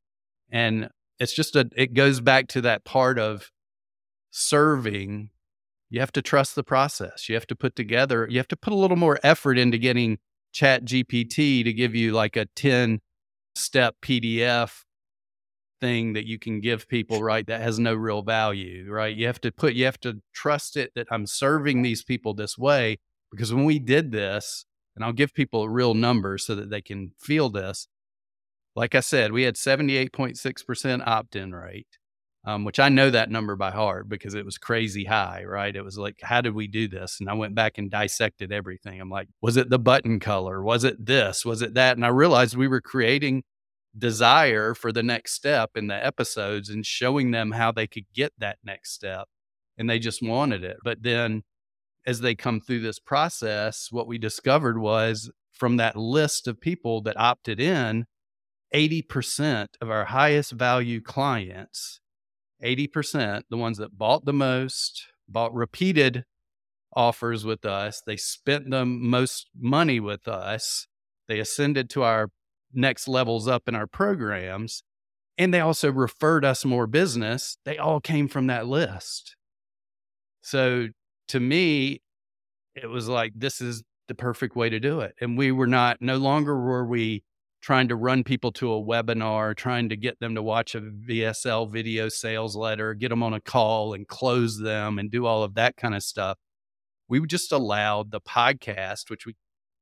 And 0.51 0.89
it's 1.19 1.35
just 1.35 1.57
a, 1.57 1.69
it 1.77 1.95
goes 1.95 2.21
back 2.21 2.47
to 2.49 2.61
that 2.63 2.85
part 2.85 3.19
of 3.19 3.51
serving. 4.31 5.31
You 5.97 6.01
have 6.01 6.13
to 6.13 6.21
trust 6.21 6.55
the 6.57 6.63
process. 6.63 7.27
You 7.27 7.37
have 7.37 7.47
to 7.47 7.57
put 7.57 7.75
together, 7.75 8.27
you 8.29 8.37
have 8.37 8.49
to 8.49 8.57
put 8.57 8.75
a 8.75 8.77
little 8.77 8.99
more 8.99 9.19
effort 9.23 9.57
into 9.57 9.79
getting 9.79 10.19
Chat 10.53 10.85
GPT 10.85 11.65
to 11.65 11.73
give 11.73 11.95
you 11.95 12.13
like 12.13 12.37
a 12.37 12.45
10 12.55 13.01
step 13.55 13.95
PDF 14.03 14.83
thing 15.81 16.13
that 16.13 16.27
you 16.27 16.39
can 16.39 16.61
give 16.61 16.87
people, 16.87 17.23
right? 17.23 17.47
That 17.47 17.63
has 17.63 17.79
no 17.79 17.95
real 17.95 18.21
value, 18.21 18.93
right? 18.93 19.17
You 19.17 19.27
have 19.27 19.41
to 19.41 19.51
put, 19.51 19.73
you 19.73 19.87
have 19.87 19.99
to 20.01 20.21
trust 20.35 20.77
it 20.77 20.93
that 20.97 21.07
I'm 21.11 21.27
serving 21.27 21.81
these 21.81 22.05
people 22.05 22.35
this 22.35 22.59
way. 22.59 22.99
Because 23.33 23.55
when 23.55 23.65
we 23.65 23.79
did 23.79 24.13
this, 24.13 24.67
and 24.97 25.03
I'll 25.03 25.15
give 25.15 25.33
people 25.33 25.63
a 25.63 25.71
real 25.71 25.95
number 25.95 26.37
so 26.37 26.55
that 26.57 26.69
they 26.69 26.83
can 26.83 27.13
feel 27.19 27.49
this. 27.49 27.89
Like 28.75 28.95
I 28.95 29.01
said, 29.01 29.33
we 29.33 29.45
had 29.45 29.55
78.6% 29.55 31.07
opt 31.07 31.37
in 31.37 31.55
rate, 31.55 31.89
um, 32.47 32.65
which 32.65 32.79
I 32.79 32.89
know 32.89 33.11
that 33.11 33.31
number 33.31 33.57
by 33.57 33.73
heart 33.73 34.09
because 34.09 34.35
it 34.35 34.45
was 34.45 34.57
crazy 34.57 35.05
high, 35.05 35.43
right? 35.45 35.75
It 35.75 35.83
was 35.83 35.99
like, 35.99 36.21
how 36.23 36.41
did 36.41 36.55
we 36.55 36.69
do 36.69 36.87
this? 36.87 37.17
And 37.19 37.29
I 37.29 37.35
went 37.35 37.57
back 37.57 37.77
and 37.77 37.91
dissected 37.91 38.53
everything. 38.53 39.01
I'm 39.01 39.11
like, 39.11 39.29
was 39.43 39.57
it 39.57 39.69
the 39.69 39.81
button 39.81 40.21
color? 40.21 40.63
Was 40.63 40.85
it 40.85 41.05
this? 41.05 41.45
Was 41.45 41.61
it 41.61 41.75
that? 41.75 41.97
And 41.97 42.07
I 42.07 42.09
realized 42.09 42.57
we 42.57 42.69
were 42.69 42.81
creating 42.81 43.43
desire 43.99 44.75
for 44.75 44.93
the 44.93 45.03
next 45.03 45.33
step 45.33 45.71
in 45.75 45.89
the 45.89 46.07
episodes 46.07 46.69
and 46.69 46.87
showing 46.87 47.33
them 47.33 47.51
how 47.51 47.73
they 47.73 47.89
could 47.89 48.07
get 48.15 48.33
that 48.39 48.59
next 48.63 48.93
step. 48.93 49.27
And 49.77 49.91
they 49.91 49.99
just 49.99 50.23
wanted 50.23 50.63
it. 50.63 50.77
But 50.85 51.03
then 51.03 51.43
as 52.07 52.21
they 52.21 52.37
come 52.37 52.61
through 52.61 52.81
this 52.81 53.01
process, 53.01 53.89
what 53.91 54.07
we 54.07 54.19
discovered 54.19 54.79
was 54.79 55.33
from 55.53 55.79
that 55.79 55.97
list 55.97 56.47
of 56.47 56.61
people 56.61 57.03
that 57.03 57.19
opted 57.19 57.59
in, 57.59 58.05
80% 58.73 59.69
of 59.81 59.91
our 59.91 60.05
highest 60.07 60.53
value 60.53 61.01
clients, 61.01 62.01
80%, 62.63 63.43
the 63.51 63.57
ones 63.57 63.79
that 63.79 63.97
bought 63.97 64.25
the 64.25 64.33
most, 64.33 65.07
bought 65.29 65.55
repeated 65.55 66.25
offers 66.95 67.45
with 67.45 67.65
us, 67.65 68.03
they 68.07 68.17
spent 68.17 68.71
the 68.71 68.87
most 68.87 69.49
money 69.59 70.01
with 70.01 70.27
us, 70.27 70.87
they 71.29 71.39
ascended 71.39 71.91
to 71.91 72.03
our 72.03 72.31
next 72.73 73.09
levels 73.09 73.49
up 73.49 73.69
in 73.69 73.75
our 73.75 73.87
programs. 73.87 74.83
And 75.39 75.53
they 75.53 75.61
also 75.61 75.93
referred 75.93 76.45
us 76.45 76.65
more 76.65 76.87
business. 76.87 77.59
They 77.67 77.77
all 77.77 78.01
came 78.01 78.27
from 78.27 78.47
that 78.47 78.67
list. 78.67 79.37
So 80.41 80.89
to 81.29 81.41
me, 81.41 82.01
it 82.75 82.87
was 82.87 83.09
like, 83.09 83.33
this 83.35 83.61
is 83.61 83.83
the 84.09 84.15
perfect 84.15 84.57
way 84.57 84.71
to 84.71 84.81
do 84.81 85.01
it. 85.01 85.15
And 85.21 85.37
we 85.37 85.53
were 85.53 85.67
not, 85.67 86.01
no 86.01 86.17
longer 86.17 86.59
were 86.59 86.87
we 86.87 87.23
trying 87.67 87.89
to 87.89 87.97
run 87.97 88.23
people 88.23 88.53
to 88.53 88.73
a 88.73 88.81
webinar, 88.81 89.53
trying 89.57 89.89
to 89.89 89.97
get 89.97 90.21
them 90.21 90.37
to 90.37 90.43
watch 90.43 90.77
a 90.77 90.81
VSL 90.81 91.69
video 91.69 92.09
sales 92.09 92.55
letter, 92.55 92.95
get 92.95 93.09
them 93.09 93.25
on 93.25 93.35
a 93.35 93.41
call 93.41 93.93
and 93.93 94.07
close 94.07 94.61
them 94.61 95.01
and 95.01 95.11
do 95.11 95.27
all 95.27 95.43
of 95.43 95.55
that 95.55 95.77
kind 95.77 95.93
of 95.93 96.01
stuff. 96.05 96.39
We 97.09 97.27
just 97.27 97.51
allowed 97.51 98.13
the 98.13 98.21
podcast, 98.21 99.11
which 99.11 99.27
we 99.27 99.35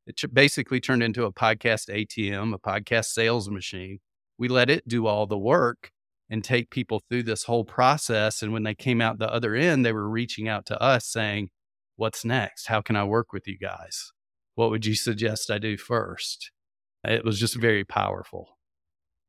it 0.06 0.18
basically 0.32 0.80
turned 0.80 1.02
into 1.02 1.26
a 1.26 1.32
podcast 1.32 1.90
ATM, 1.90 2.54
a 2.54 2.58
podcast 2.58 3.04
sales 3.06 3.50
machine. 3.50 3.98
We 4.38 4.48
let 4.48 4.70
it 4.70 4.88
do 4.88 5.06
all 5.06 5.26
the 5.26 5.36
work 5.36 5.90
and 6.30 6.42
take 6.42 6.70
people 6.70 7.02
through 7.10 7.24
this 7.24 7.44
whole 7.44 7.66
process. 7.66 8.40
And 8.40 8.54
when 8.54 8.62
they 8.62 8.74
came 8.74 9.02
out 9.02 9.18
the 9.18 9.30
other 9.30 9.54
end, 9.54 9.84
they 9.84 9.92
were 9.92 10.08
reaching 10.08 10.48
out 10.48 10.64
to 10.66 10.80
us 10.80 11.06
saying, 11.06 11.50
What's 11.96 12.24
next? 12.24 12.68
How 12.68 12.80
can 12.80 12.96
I 12.96 13.04
work 13.04 13.34
with 13.34 13.46
you 13.46 13.58
guys? 13.58 14.10
What 14.54 14.70
would 14.70 14.86
you 14.86 14.94
suggest 14.94 15.50
I 15.50 15.58
do 15.58 15.76
first? 15.76 16.50
It 17.04 17.24
was 17.24 17.38
just 17.38 17.56
very 17.56 17.84
powerful. 17.84 18.56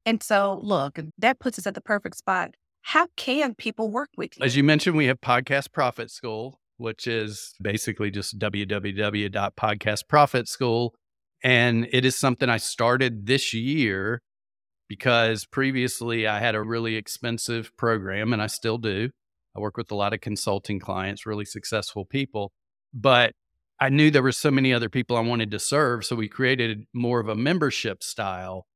And 0.06 0.22
so, 0.22 0.60
look, 0.62 1.00
that 1.18 1.40
puts 1.40 1.58
us 1.58 1.68
at 1.68 1.74
the 1.74 1.82
perfect 1.82 2.18
spot. 2.18 2.52
How 2.82 3.08
can 3.16 3.56
people 3.56 3.90
work 3.90 4.10
with 4.16 4.38
you? 4.38 4.46
As 4.46 4.56
you 4.56 4.64
mentioned, 4.64 4.96
we 4.96 5.08
have 5.08 5.20
Podcast 5.20 5.72
Profit 5.72 6.12
School 6.12 6.60
which 6.78 7.08
is 7.08 7.56
basically 7.62 8.12
just 8.12 8.38
www.podcastprofitschool. 8.40 10.92
And 11.44 11.88
it 11.92 12.06
is 12.06 12.18
something 12.18 12.48
I 12.50 12.56
started 12.58 13.28
this 13.28 13.54
year 13.54 14.22
because 14.88 15.46
previously 15.46 16.26
I 16.28 16.40
had 16.40 16.56
a 16.56 16.62
really 16.62 16.96
expensive 16.96 17.72
program 17.78 18.34
and 18.34 18.42
I 18.42 18.48
still 18.48 18.78
do. 18.78 19.10
I 19.56 19.60
work 19.60 19.78
with 19.78 19.92
a 19.92 19.96
lot 19.96 20.14
of 20.14 20.22
consulting 20.22 20.80
clients, 20.80 21.26
really 21.26 21.46
successful 21.46 22.06
people, 22.06 22.52
but 22.94 23.32
I 23.80 23.90
knew 23.90 24.10
there 24.10 24.24
were 24.24 24.32
so 24.32 24.52
many 24.52 24.74
other 24.74 24.90
people 24.90 25.18
I 25.18 25.22
wanted 25.22 25.52
to 25.52 25.60
serve. 25.60 26.06
So 26.06 26.16
we 26.16 26.30
created 26.30 26.86
more 26.94 27.20
of 27.20 27.28
a 27.28 27.36
membership 27.36 28.04
style 28.04 28.68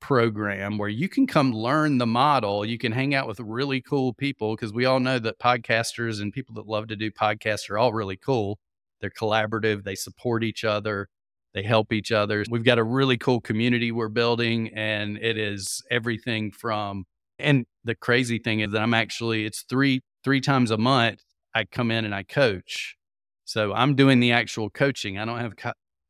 program 0.00 0.78
where 0.78 0.88
you 0.88 1.08
can 1.08 1.26
come 1.26 1.52
learn 1.52 1.98
the 1.98 2.06
model. 2.06 2.64
You 2.64 2.76
can 2.76 2.92
hang 2.92 3.14
out 3.14 3.26
with 3.26 3.40
really 3.40 3.80
cool 3.80 4.12
people 4.12 4.54
because 4.54 4.72
we 4.72 4.84
all 4.84 5.00
know 5.00 5.18
that 5.20 5.38
podcasters 5.38 6.20
and 6.20 6.32
people 6.32 6.54
that 6.56 6.66
love 6.66 6.88
to 6.88 6.96
do 6.96 7.10
podcasts 7.10 7.70
are 7.70 7.78
all 7.78 7.92
really 7.92 8.16
cool. 8.16 8.58
They're 9.00 9.10
collaborative, 9.10 9.84
they 9.84 9.94
support 9.94 10.44
each 10.44 10.64
other, 10.64 11.08
they 11.54 11.62
help 11.62 11.92
each 11.92 12.12
other. 12.12 12.44
We've 12.50 12.64
got 12.64 12.78
a 12.78 12.84
really 12.84 13.16
cool 13.16 13.40
community 13.40 13.90
we're 13.90 14.08
building, 14.08 14.70
and 14.74 15.18
it 15.18 15.38
is 15.38 15.82
everything 15.90 16.52
from 16.52 17.04
and 17.38 17.66
the 17.84 17.94
crazy 17.94 18.38
thing 18.38 18.60
is 18.60 18.72
that 18.72 18.82
I'm 18.82 18.94
actually 18.94 19.44
it's 19.44 19.62
three 19.62 20.02
three 20.24 20.40
times 20.40 20.70
a 20.70 20.78
month 20.78 21.22
I 21.54 21.64
come 21.64 21.90
in 21.90 22.04
and 22.04 22.14
I 22.14 22.22
coach. 22.22 22.96
So 23.52 23.74
I'm 23.74 23.94
doing 23.94 24.18
the 24.18 24.32
actual 24.32 24.70
coaching. 24.70 25.18
I 25.18 25.26
don't 25.26 25.38
have 25.38 25.52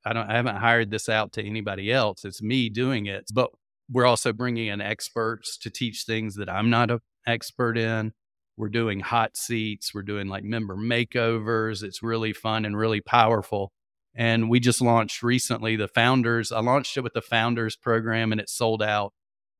I 0.07 0.13
don't 0.13 0.31
I 0.31 0.37
haven't 0.37 0.59
hired 0.59 0.93
this 0.93 1.09
out 1.09 1.33
to 1.33 1.45
anybody 1.45 1.91
else. 1.91 2.25
It's 2.25 2.41
me 2.41 2.69
doing 2.69 3.07
it. 3.07 3.25
But 3.35 3.51
we're 3.91 4.07
also 4.07 4.33
bringing 4.33 4.69
in 4.69 4.81
experts 4.81 5.59
to 5.59 5.69
teach 5.69 6.05
things 6.05 6.37
that 6.37 6.49
I'm 6.49 6.71
not 6.71 6.93
an 6.93 7.01
expert 7.27 7.77
in. 7.77 8.13
We're 8.57 8.69
doing 8.69 9.01
hot 9.01 9.37
seats. 9.37 9.93
We're 9.93 10.03
doing 10.03 10.29
like 10.29 10.45
member 10.45 10.77
makeovers. 10.77 11.83
It's 11.83 12.01
really 12.01 12.33
fun 12.33 12.65
and 12.65 12.77
really 12.77 13.01
powerful. 13.01 13.73
And 14.15 14.49
we 14.49 14.61
just 14.61 14.81
launched 14.81 15.25
recently 15.25 15.75
the 15.75 15.89
founders. 15.89 16.53
I 16.53 16.61
launched 16.61 16.97
it 16.97 17.01
with 17.01 17.15
the 17.15 17.23
founders 17.23 17.75
program 17.75 18.31
and 18.31 18.41
it 18.41 18.51
sold 18.51 18.85
out 18.85 19.15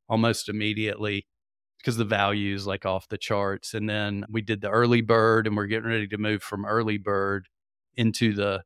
almost 0.09 0.49
immediately 0.49 1.27
because 1.79 1.97
the 1.97 2.05
value 2.05 2.55
is 2.55 2.65
like 2.65 2.87
off 2.87 3.09
the 3.09 3.19
charts. 3.19 3.75
And 3.75 3.91
then 3.91 4.25
we 4.29 4.41
did 4.41 4.61
the 4.61 4.71
early 4.71 5.01
bird 5.01 5.49
and 5.49 5.57
we're 5.57 5.67
getting 5.67 5.91
ready 5.91 6.07
to 6.07 6.19
move 6.19 6.45
from 6.45 6.65
early 6.65 6.97
bird 6.97 7.49
into 7.97 8.35
the 8.35 8.63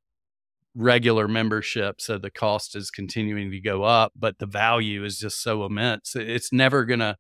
regular 0.75 1.27
membership. 1.27 2.01
So 2.01 2.19
the 2.19 2.31
cost 2.31 2.77
is 2.77 2.91
continuing 2.91 3.51
to 3.51 3.61
go 3.61 3.83
up, 3.83 4.13
but 4.15 4.39
the 4.39 4.47
value 4.47 5.05
is 5.05 5.19
just 5.19 5.43
so 5.43 5.65
immense. 5.65 6.15
It's 6.15 6.53
never 6.53 6.85
going 6.85 7.01
to, 7.01 7.17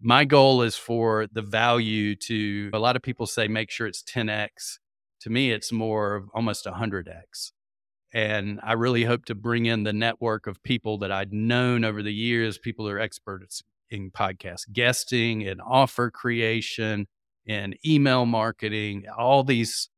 my 0.00 0.24
goal 0.24 0.62
is 0.62 0.76
for 0.76 1.26
the 1.30 1.42
value 1.42 2.16
to, 2.16 2.70
a 2.72 2.78
lot 2.78 2.96
of 2.96 3.02
people 3.02 3.26
say 3.26 3.46
make 3.48 3.70
sure 3.70 3.86
it's 3.86 4.02
10x. 4.02 4.78
To 5.20 5.30
me, 5.30 5.52
it's 5.52 5.70
more 5.70 6.16
of 6.16 6.28
almost 6.34 6.64
100x. 6.64 7.52
And 8.12 8.58
I 8.62 8.72
really 8.72 9.04
hope 9.04 9.24
to 9.26 9.36
bring 9.36 9.66
in 9.66 9.84
the 9.84 9.92
network 9.92 10.48
of 10.48 10.62
people 10.64 10.98
that 10.98 11.12
I'd 11.12 11.32
known 11.32 11.84
over 11.84 12.02
the 12.02 12.12
years, 12.12 12.58
people 12.58 12.86
who 12.86 12.92
are 12.92 12.98
experts 12.98 13.62
in 13.88 14.10
podcast 14.10 14.72
guesting 14.72 15.46
and 15.46 15.60
offer 15.60 16.10
creation 16.10 17.06
and 17.46 17.76
email 17.86 18.26
marketing, 18.26 19.04
all 19.16 19.44
these 19.44 19.90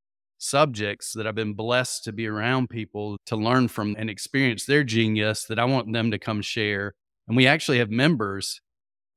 subjects 0.42 1.12
that 1.12 1.26
I've 1.26 1.36
been 1.36 1.54
blessed 1.54 2.02
to 2.04 2.12
be 2.12 2.26
around 2.26 2.68
people 2.68 3.16
to 3.26 3.36
learn 3.36 3.68
from 3.68 3.94
and 3.96 4.10
experience 4.10 4.66
their 4.66 4.82
genius 4.82 5.44
that 5.44 5.58
I 5.58 5.64
want 5.64 5.92
them 5.92 6.10
to 6.10 6.18
come 6.18 6.42
share. 6.42 6.94
And 7.28 7.36
we 7.36 7.46
actually 7.46 7.78
have 7.78 7.90
members 7.90 8.60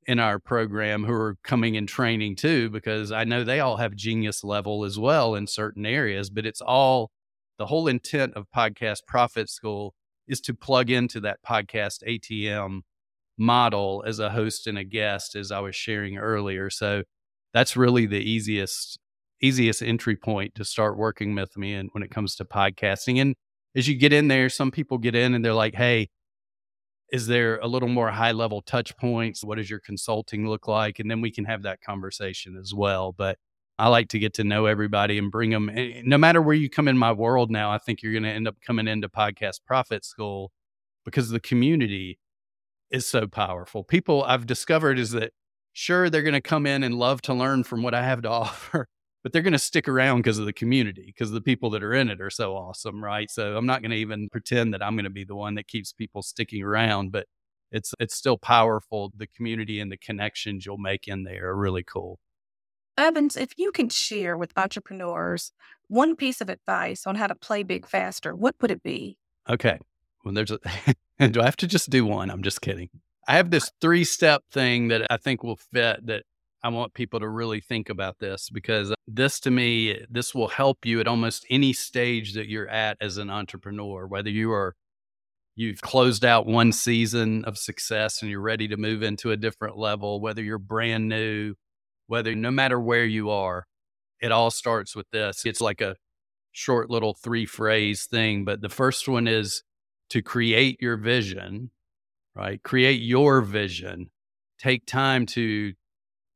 in 0.05 0.19
our 0.19 0.37
program 0.37 1.03
who 1.03 1.13
are 1.13 1.35
coming 1.43 1.77
and 1.77 1.89
training 1.89 2.35
too, 2.35 2.69
because 2.69 3.11
I 3.11 3.23
know 3.23 3.43
they 3.43 3.59
all 3.59 3.77
have 3.77 3.95
genius 3.95 4.43
level 4.43 4.85
as 4.85 4.99
well 4.99 5.33
in 5.33 5.47
certain 5.47 5.85
areas, 5.85 6.29
but 6.29 6.45
it's 6.45 6.61
all 6.61 7.09
the 7.57 7.65
whole 7.65 7.87
intent 7.87 8.35
of 8.35 8.45
Podcast 8.55 8.99
Profit 9.07 9.49
School 9.49 9.95
is 10.27 10.41
to 10.41 10.53
plug 10.53 10.91
into 10.91 11.19
that 11.21 11.39
podcast 11.47 12.03
ATM 12.07 12.81
model 13.37 14.03
as 14.05 14.19
a 14.19 14.29
host 14.29 14.67
and 14.67 14.77
a 14.77 14.83
guest, 14.83 15.35
as 15.35 15.51
I 15.51 15.59
was 15.59 15.75
sharing 15.75 16.17
earlier. 16.17 16.69
So 16.69 17.03
that's 17.51 17.75
really 17.75 18.05
the 18.05 18.19
easiest 18.19 18.99
easiest 19.41 19.81
entry 19.81 20.15
point 20.15 20.55
to 20.55 20.65
start 20.65 20.97
working 20.97 21.35
with 21.35 21.57
me 21.57 21.73
and 21.73 21.89
when 21.91 22.03
it 22.03 22.11
comes 22.11 22.35
to 22.35 22.45
podcasting 22.45 23.21
and 23.21 23.35
as 23.75 23.87
you 23.87 23.95
get 23.95 24.13
in 24.13 24.29
there, 24.29 24.49
some 24.49 24.71
people 24.71 24.97
get 24.97 25.15
in 25.15 25.33
and 25.33 25.43
they're 25.43 25.53
like, 25.53 25.75
hey, 25.75 26.09
is 27.11 27.27
there 27.27 27.57
a 27.57 27.67
little 27.67 27.89
more 27.89 28.09
high 28.09 28.31
level 28.31 28.61
touch 28.61 28.95
points? 28.97 29.43
What 29.43 29.57
does 29.57 29.69
your 29.69 29.79
consulting 29.79 30.47
look 30.47 30.67
like? 30.67 30.99
And 30.99 31.11
then 31.11 31.21
we 31.21 31.31
can 31.31 31.45
have 31.45 31.63
that 31.63 31.81
conversation 31.81 32.57
as 32.57 32.73
well. 32.73 33.11
But 33.11 33.37
I 33.77 33.89
like 33.89 34.07
to 34.09 34.19
get 34.19 34.33
to 34.35 34.43
know 34.43 34.65
everybody 34.65 35.17
and 35.17 35.29
bring 35.29 35.49
them, 35.49 35.69
eh, 35.69 36.01
no 36.05 36.17
matter 36.17 36.41
where 36.41 36.55
you 36.55 36.69
come 36.69 36.87
in 36.87 36.97
my 36.97 37.11
world 37.11 37.51
now, 37.51 37.71
I 37.71 37.77
think 37.77 38.01
you're 38.01 38.13
going 38.13 38.23
to 38.23 38.29
end 38.29 38.47
up 38.47 38.55
coming 38.65 38.87
into 38.87 39.09
Podcast 39.09 39.59
Profit 39.65 40.05
School 40.05 40.51
because 41.03 41.29
the 41.29 41.41
community 41.41 42.17
is 42.89 43.05
so 43.05 43.27
powerful. 43.27 43.83
People 43.83 44.23
I've 44.23 44.47
discovered 44.47 44.97
is 44.97 45.11
that 45.11 45.33
sure, 45.73 46.09
they're 46.09 46.21
going 46.21 46.33
to 46.33 46.41
come 46.41 46.65
in 46.65 46.83
and 46.83 46.95
love 46.95 47.21
to 47.23 47.33
learn 47.33 47.63
from 47.65 47.83
what 47.83 47.93
I 47.93 48.03
have 48.03 48.21
to 48.21 48.29
offer, 48.31 48.87
but 49.25 49.33
they're 49.33 49.41
going 49.41 49.53
to 49.53 49.57
stick 49.57 49.87
around 49.87 50.19
because 50.19 50.37
of 50.37 50.45
the 50.45 50.53
community, 50.53 51.05
because 51.07 51.31
the 51.31 51.41
people 51.41 51.71
that 51.71 51.81
are 51.81 51.95
in 51.95 52.11
it 52.11 52.21
are 52.21 52.29
so 52.29 52.55
awesome, 52.55 53.03
right? 53.03 53.27
So 53.31 53.57
I'm 53.57 53.65
not 53.65 53.81
going 53.81 53.89
to 53.89 53.97
even 53.97 54.29
pretend 54.29 54.71
that 54.75 54.83
I'm 54.83 54.93
going 54.93 55.05
to 55.05 55.09
be 55.09 55.23
the 55.23 55.33
one 55.33 55.55
that 55.55 55.67
keeps 55.67 55.91
people 55.91 56.21
sticking 56.21 56.61
around, 56.61 57.11
but 57.11 57.25
it's 57.71 57.95
it's 57.99 58.15
still 58.15 58.37
powerful. 58.37 59.11
The 59.17 59.25
community 59.25 59.79
and 59.79 59.91
the 59.91 59.97
connections 59.97 60.63
you'll 60.63 60.77
make 60.77 61.07
in 61.07 61.23
there 61.23 61.49
are 61.49 61.55
really 61.55 61.81
cool. 61.81 62.19
Evans, 62.99 63.35
if 63.35 63.57
you 63.57 63.71
can 63.71 63.89
share 63.89 64.37
with 64.37 64.53
entrepreneurs 64.55 65.53
one 65.87 66.15
piece 66.15 66.39
of 66.39 66.47
advice 66.47 67.07
on 67.07 67.15
how 67.15 67.25
to 67.25 67.33
play 67.33 67.63
big 67.63 67.87
faster, 67.87 68.35
what 68.35 68.53
would 68.61 68.69
it 68.69 68.83
be? 68.83 69.17
Okay. 69.49 69.79
Well, 70.23 70.35
there's 70.35 70.51
a, 70.51 70.59
do 71.29 71.41
I 71.41 71.45
have 71.45 71.57
to 71.57 71.67
just 71.67 71.89
do 71.89 72.05
one? 72.05 72.29
I'm 72.29 72.43
just 72.43 72.61
kidding. 72.61 72.89
I 73.27 73.37
have 73.37 73.49
this 73.49 73.71
three 73.81 74.03
step 74.03 74.43
thing 74.51 74.89
that 74.89 75.07
I 75.09 75.17
think 75.17 75.41
will 75.41 75.57
fit 75.73 76.05
that 76.05 76.25
I 76.65 76.69
want 76.69 76.93
people 76.93 77.19
to 77.19 77.29
really 77.29 77.61
think 77.61 77.89
about 77.89 78.17
this 78.19 78.49
because 78.49 78.93
this 79.07 79.39
to 79.41 79.51
me, 79.51 80.03
this 80.09 80.33
will 80.33 80.47
help 80.47 80.85
you 80.85 80.99
at 80.99 81.07
almost 81.07 81.45
any 81.49 81.73
stage 81.73 82.33
that 82.33 82.47
you're 82.47 82.67
at 82.67 82.97
as 82.99 83.17
an 83.17 83.29
entrepreneur, 83.29 84.07
whether 84.07 84.29
you 84.29 84.51
are 84.51 84.75
you've 85.55 85.81
closed 85.81 86.25
out 86.25 86.47
one 86.47 86.71
season 86.71 87.45
of 87.45 87.57
success 87.57 88.21
and 88.21 88.31
you're 88.31 88.41
ready 88.41 88.67
to 88.67 88.77
move 88.77 89.03
into 89.03 89.31
a 89.31 89.37
different 89.37 89.77
level, 89.77 90.19
whether 90.19 90.43
you're 90.43 90.57
brand 90.57 91.07
new, 91.07 91.53
whether 92.07 92.33
no 92.35 92.51
matter 92.51 92.79
where 92.79 93.05
you 93.05 93.29
are, 93.29 93.65
it 94.19 94.31
all 94.31 94.49
starts 94.49 94.95
with 94.95 95.09
this. 95.11 95.43
It's 95.45 95.61
like 95.61 95.81
a 95.81 95.95
short 96.51 96.89
little 96.89 97.13
three 97.13 97.45
phrase 97.45 98.07
thing, 98.09 98.43
but 98.43 98.61
the 98.61 98.69
first 98.69 99.07
one 99.07 99.27
is 99.27 99.61
to 100.09 100.21
create 100.21 100.81
your 100.81 100.97
vision 100.97 101.69
right? 102.35 102.61
Create 102.63 103.01
your 103.01 103.41
vision. 103.41 104.09
Take 104.59 104.85
time 104.85 105.25
to 105.27 105.73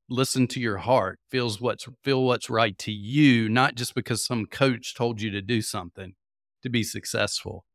listen 0.10 0.48
to 0.48 0.60
your 0.60 0.78
heart, 0.78 1.20
feels 1.30 1.62
what's 1.62 1.88
feel 2.04 2.24
what's 2.24 2.50
right 2.50 2.78
to 2.80 2.92
you, 2.92 3.50
not 3.50 3.76
just 3.76 3.96
because 3.96 4.26
some 4.26 4.46
coach 4.46 4.96
told 4.96 5.22
you 5.22 5.30
to 5.32 5.42
do 5.42 5.62
something 5.62 6.14
to 6.64 6.70
be 6.70 6.84
successful. 6.84 7.66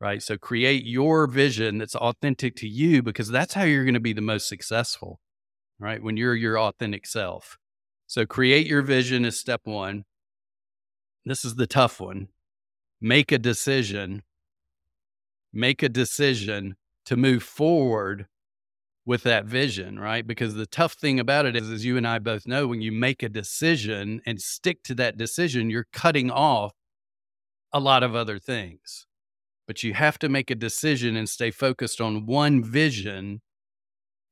Right? 0.00 0.22
So 0.22 0.36
create 0.36 0.84
your 0.84 1.28
vision 1.28 1.78
that's 1.78 1.94
authentic 1.94 2.56
to 2.56 2.68
you 2.68 3.02
because 3.02 3.28
that's 3.28 3.54
how 3.54 3.62
you're 3.62 3.84
going 3.84 3.94
to 3.94 4.00
be 4.00 4.12
the 4.12 4.20
most 4.20 4.48
successful. 4.48 5.20
Right? 5.78 6.02
When 6.02 6.16
you're 6.16 6.34
your 6.34 6.58
authentic 6.58 7.06
self. 7.06 7.58
So 8.06 8.26
create 8.26 8.66
your 8.66 8.82
vision 8.82 9.24
is 9.24 9.38
step 9.38 9.62
1. 9.64 10.04
This 11.24 11.44
is 11.44 11.54
the 11.54 11.66
tough 11.66 12.00
one. 12.00 12.28
Make 13.00 13.32
a 13.32 13.38
decision. 13.38 14.22
Make 15.52 15.82
a 15.82 15.88
decision 15.88 16.76
to 17.06 17.16
move 17.16 17.42
forward 17.42 18.26
with 19.04 19.24
that 19.24 19.46
vision, 19.46 19.98
right? 19.98 20.26
Because 20.26 20.54
the 20.54 20.66
tough 20.66 20.92
thing 20.92 21.18
about 21.18 21.46
it 21.46 21.56
is, 21.56 21.70
as 21.70 21.84
you 21.84 21.96
and 21.96 22.06
I 22.06 22.18
both 22.18 22.46
know, 22.46 22.66
when 22.66 22.80
you 22.80 22.92
make 22.92 23.22
a 23.22 23.28
decision 23.28 24.20
and 24.24 24.40
stick 24.40 24.82
to 24.84 24.94
that 24.94 25.16
decision, 25.16 25.70
you're 25.70 25.88
cutting 25.92 26.30
off 26.30 26.72
a 27.72 27.80
lot 27.80 28.02
of 28.02 28.14
other 28.14 28.38
things. 28.38 29.06
But 29.66 29.82
you 29.82 29.94
have 29.94 30.18
to 30.20 30.28
make 30.28 30.50
a 30.50 30.54
decision 30.54 31.16
and 31.16 31.28
stay 31.28 31.50
focused 31.50 32.00
on 32.00 32.26
one 32.26 32.62
vision. 32.62 33.40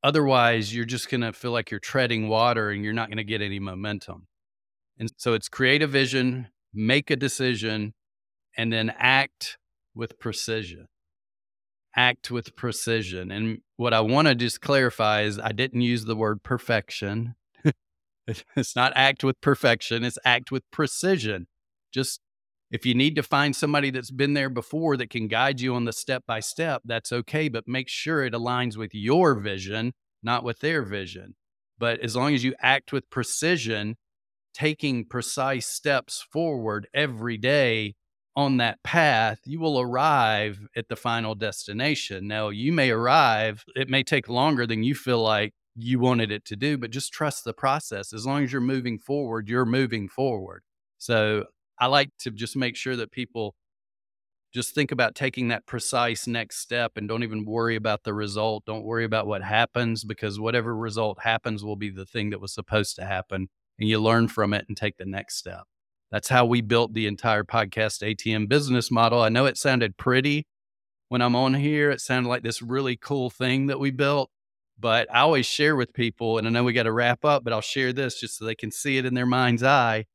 Otherwise, 0.02 0.74
you're 0.74 0.85
just 0.85 1.11
going 1.11 1.20
to 1.22 1.33
feel 1.33 1.52
like 1.52 1.70
you're 1.70 1.80
treading 1.80 2.28
water 2.28 2.70
and 2.70 2.85
you're 2.85 2.92
not 2.92 3.09
going 3.09 3.18
to 3.18 3.24
get 3.24 3.42
any 3.42 3.59
momentum. 3.59 4.26
And 4.98 5.11
so 5.16 5.35
it's 5.35 5.48
create 5.48 5.83
a 5.83 5.87
vision, 5.87 6.48
make 6.72 7.11
a 7.11 7.16
decision, 7.16 7.94
and 8.56 8.72
then 8.72 8.92
act 8.98 9.56
with 9.94 10.18
precision 10.18 10.87
act 11.96 12.31
with 12.31 12.57
precision. 12.57 13.31
And 13.31 13.61
what 13.76 13.94
I 13.94 14.00
want 14.00 14.29
to 14.29 14.35
just 14.35 14.61
clarify 14.61 15.22
is 15.22 15.38
I 15.38 15.53
didn't 15.53 15.81
use 15.81 16.05
the 16.05 16.16
word 16.16 16.42
perfection. 16.42 17.35
it's 18.26 18.76
not 18.76 18.92
act 18.94 19.24
with 19.24 19.40
perfection, 19.40 20.05
it's 20.05 20.18
act 20.24 20.53
with 20.53 20.62
precision. 20.70 21.46
Just 21.92 22.20
if 22.70 22.87
you 22.87 22.94
need 22.94 23.16
to 23.16 23.22
find 23.22 23.55
somebody 23.55 23.90
that's 23.90 24.12
been 24.12 24.35
there 24.35 24.50
before 24.50 24.96
that 24.96 25.11
can 25.11 25.26
guide 25.26 25.61
you 25.61 25.74
on 25.74 25.85
the 25.85 25.92
step 25.92 26.22
by 26.26 26.38
step, 26.38 26.83
that's 26.85 27.12
okay. 27.12 27.48
But 27.48 27.66
make 27.66 27.88
sure 27.88 28.24
it 28.24 28.33
aligns 28.33 28.76
with 28.76 28.94
your 28.94 29.35
vision, 29.35 29.92
not 30.22 30.44
with 30.44 30.61
their 30.61 30.83
vision. 30.83 31.35
But 31.79 32.00
as 32.00 32.14
long 32.14 32.35
as 32.35 32.44
you 32.44 32.55
act 32.61 32.92
with 32.92 33.11
precision, 33.11 33.96
taking 34.55 35.05
precise 35.05 35.66
steps 35.66 36.24
forward 36.31 36.87
every 36.94 37.37
day 37.37 37.94
on 38.36 38.58
that 38.58 38.82
path, 38.82 39.40
you 39.44 39.60
will 39.60 39.80
arrive 39.80 40.66
at 40.76 40.88
the 40.88 40.96
final 40.96 41.34
destination. 41.34 42.28
Now, 42.28 42.48
you 42.48 42.72
may 42.72 42.90
arrive, 42.90 43.64
it 43.74 43.88
may 43.88 44.02
take 44.02 44.28
longer 44.28 44.66
than 44.66 44.82
you 44.82 44.94
feel 44.94 45.22
like 45.22 45.52
you 45.76 45.98
wanted 45.98 46.30
it 46.30 46.44
to 46.46 46.56
do, 46.56 46.78
but 46.78 46.90
just 46.90 47.12
trust 47.12 47.44
the 47.44 47.52
process. 47.52 48.12
As 48.12 48.26
long 48.26 48.44
as 48.44 48.52
you're 48.52 48.60
moving 48.60 48.98
forward, 48.98 49.48
you're 49.48 49.64
moving 49.64 50.08
forward. 50.08 50.62
So, 50.98 51.46
I 51.78 51.86
like 51.86 52.10
to 52.20 52.30
just 52.30 52.56
make 52.56 52.76
sure 52.76 52.94
that 52.96 53.10
people 53.10 53.54
just 54.52 54.74
think 54.74 54.90
about 54.92 55.14
taking 55.14 55.48
that 55.48 55.66
precise 55.66 56.26
next 56.26 56.58
step 56.58 56.92
and 56.96 57.08
don't 57.08 57.22
even 57.22 57.44
worry 57.44 57.76
about 57.76 58.02
the 58.02 58.12
result. 58.12 58.64
Don't 58.66 58.84
worry 58.84 59.04
about 59.04 59.26
what 59.26 59.42
happens 59.42 60.04
because 60.04 60.40
whatever 60.40 60.76
result 60.76 61.20
happens 61.20 61.64
will 61.64 61.76
be 61.76 61.90
the 61.90 62.04
thing 62.04 62.30
that 62.30 62.40
was 62.40 62.52
supposed 62.52 62.96
to 62.96 63.06
happen. 63.06 63.48
And 63.78 63.88
you 63.88 63.98
learn 64.00 64.28
from 64.28 64.52
it 64.52 64.66
and 64.68 64.76
take 64.76 64.96
the 64.98 65.06
next 65.06 65.36
step. 65.36 65.64
That's 66.10 66.28
how 66.28 66.44
we 66.44 66.60
built 66.60 66.92
the 66.92 67.06
entire 67.06 67.44
podcast 67.44 68.02
ATM 68.02 68.48
business 68.48 68.90
model. 68.90 69.22
I 69.22 69.28
know 69.28 69.46
it 69.46 69.56
sounded 69.56 69.96
pretty 69.96 70.46
when 71.08 71.22
I'm 71.22 71.36
on 71.36 71.54
here. 71.54 71.90
It 71.90 72.00
sounded 72.00 72.28
like 72.28 72.42
this 72.42 72.60
really 72.60 72.96
cool 72.96 73.30
thing 73.30 73.66
that 73.68 73.78
we 73.78 73.90
built, 73.92 74.28
but 74.78 75.06
I 75.14 75.20
always 75.20 75.46
share 75.46 75.76
with 75.76 75.92
people, 75.92 76.38
and 76.38 76.46
I 76.46 76.50
know 76.50 76.64
we 76.64 76.72
got 76.72 76.84
to 76.84 76.92
wrap 76.92 77.24
up, 77.24 77.44
but 77.44 77.52
I'll 77.52 77.60
share 77.60 77.92
this 77.92 78.18
just 78.18 78.38
so 78.38 78.44
they 78.44 78.56
can 78.56 78.72
see 78.72 78.98
it 78.98 79.06
in 79.06 79.14
their 79.14 79.26
mind's 79.26 79.62
eye. 79.62 80.06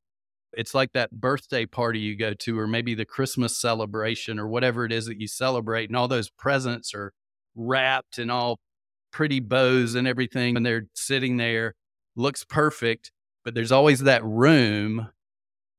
It's 0.51 0.73
like 0.73 0.91
that 0.93 1.11
birthday 1.11 1.65
party 1.65 1.99
you 1.99 2.17
go 2.17 2.33
to, 2.33 2.59
or 2.59 2.67
maybe 2.67 2.93
the 2.93 3.05
Christmas 3.05 3.57
celebration, 3.57 4.39
or 4.39 4.47
whatever 4.47 4.85
it 4.85 4.91
is 4.91 5.05
that 5.05 5.19
you 5.19 5.27
celebrate, 5.27 5.89
and 5.89 5.95
all 5.95 6.07
those 6.07 6.29
presents 6.29 6.93
are 6.93 7.13
wrapped 7.55 8.19
in 8.19 8.29
all 8.29 8.59
pretty 9.11 9.39
bows 9.39 9.95
and 9.95 10.07
everything, 10.07 10.57
and 10.57 10.65
they're 10.65 10.87
sitting 10.93 11.37
there, 11.37 11.73
looks 12.17 12.43
perfect, 12.43 13.11
but 13.45 13.53
there's 13.53 13.71
always 13.71 14.01
that 14.01 14.23
room 14.25 15.09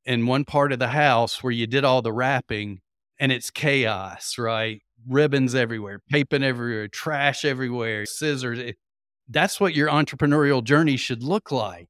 in 0.06 0.26
one 0.26 0.44
part 0.44 0.72
of 0.72 0.78
the 0.78 0.88
house 0.88 1.42
where 1.42 1.52
you 1.52 1.66
did 1.66 1.84
all 1.84 2.00
the 2.00 2.12
wrapping 2.12 2.80
and 3.18 3.32
it's 3.32 3.50
chaos, 3.50 4.38
right? 4.38 4.80
Ribbons 5.06 5.54
everywhere, 5.54 6.00
paper 6.08 6.36
everywhere, 6.36 6.88
trash 6.88 7.44
everywhere, 7.44 8.06
scissors. 8.06 8.58
It, 8.58 8.76
that's 9.28 9.60
what 9.60 9.74
your 9.74 9.88
entrepreneurial 9.88 10.62
journey 10.62 10.96
should 10.96 11.22
look 11.22 11.50
like, 11.50 11.88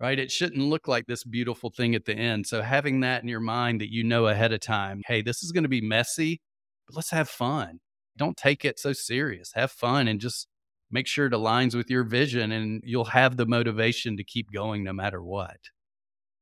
right? 0.00 0.18
It 0.18 0.30
shouldn't 0.30 0.62
look 0.62 0.88
like 0.88 1.06
this 1.06 1.24
beautiful 1.24 1.70
thing 1.70 1.94
at 1.94 2.06
the 2.06 2.14
end. 2.14 2.46
So 2.46 2.62
having 2.62 3.00
that 3.00 3.22
in 3.22 3.28
your 3.28 3.40
mind 3.40 3.80
that 3.80 3.92
you 3.92 4.02
know 4.02 4.26
ahead 4.26 4.52
of 4.52 4.60
time, 4.60 5.02
hey, 5.06 5.20
this 5.20 5.42
is 5.42 5.52
going 5.52 5.64
to 5.64 5.68
be 5.68 5.82
messy, 5.82 6.40
but 6.86 6.96
let's 6.96 7.10
have 7.10 7.28
fun. 7.28 7.80
Don't 8.16 8.36
take 8.36 8.64
it 8.64 8.78
so 8.78 8.94
serious. 8.94 9.52
Have 9.54 9.70
fun 9.70 10.08
and 10.08 10.20
just 10.20 10.48
make 10.90 11.06
sure 11.06 11.26
it 11.26 11.32
aligns 11.32 11.74
with 11.74 11.90
your 11.90 12.04
vision 12.04 12.52
and 12.52 12.82
you'll 12.84 13.04
have 13.04 13.36
the 13.36 13.46
motivation 13.46 14.16
to 14.16 14.24
keep 14.24 14.50
going 14.52 14.82
no 14.82 14.92
matter 14.92 15.22
what. 15.22 15.58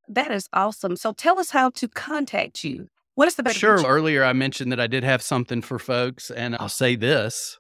That 0.09 0.31
is 0.31 0.49
awesome. 0.53 0.97
So 0.97 1.13
tell 1.13 1.39
us 1.39 1.51
how 1.51 1.71
to 1.71 1.89
contact 1.89 2.65
you. 2.65 2.89
What 3.15 3.29
is 3.29 3.37
the 3.37 3.43
best? 3.43 3.59
Sure. 3.59 3.83
Earlier, 3.85 4.25
I 4.25 4.33
mentioned 4.33 4.73
that 4.73 4.81
I 4.81 4.87
did 4.87 5.05
have 5.05 5.23
something 5.23 5.63
for 5.63 5.79
folks, 5.79 6.31
and 6.31 6.57
I'll 6.57 6.69
say 6.69 6.97
this 6.97 7.59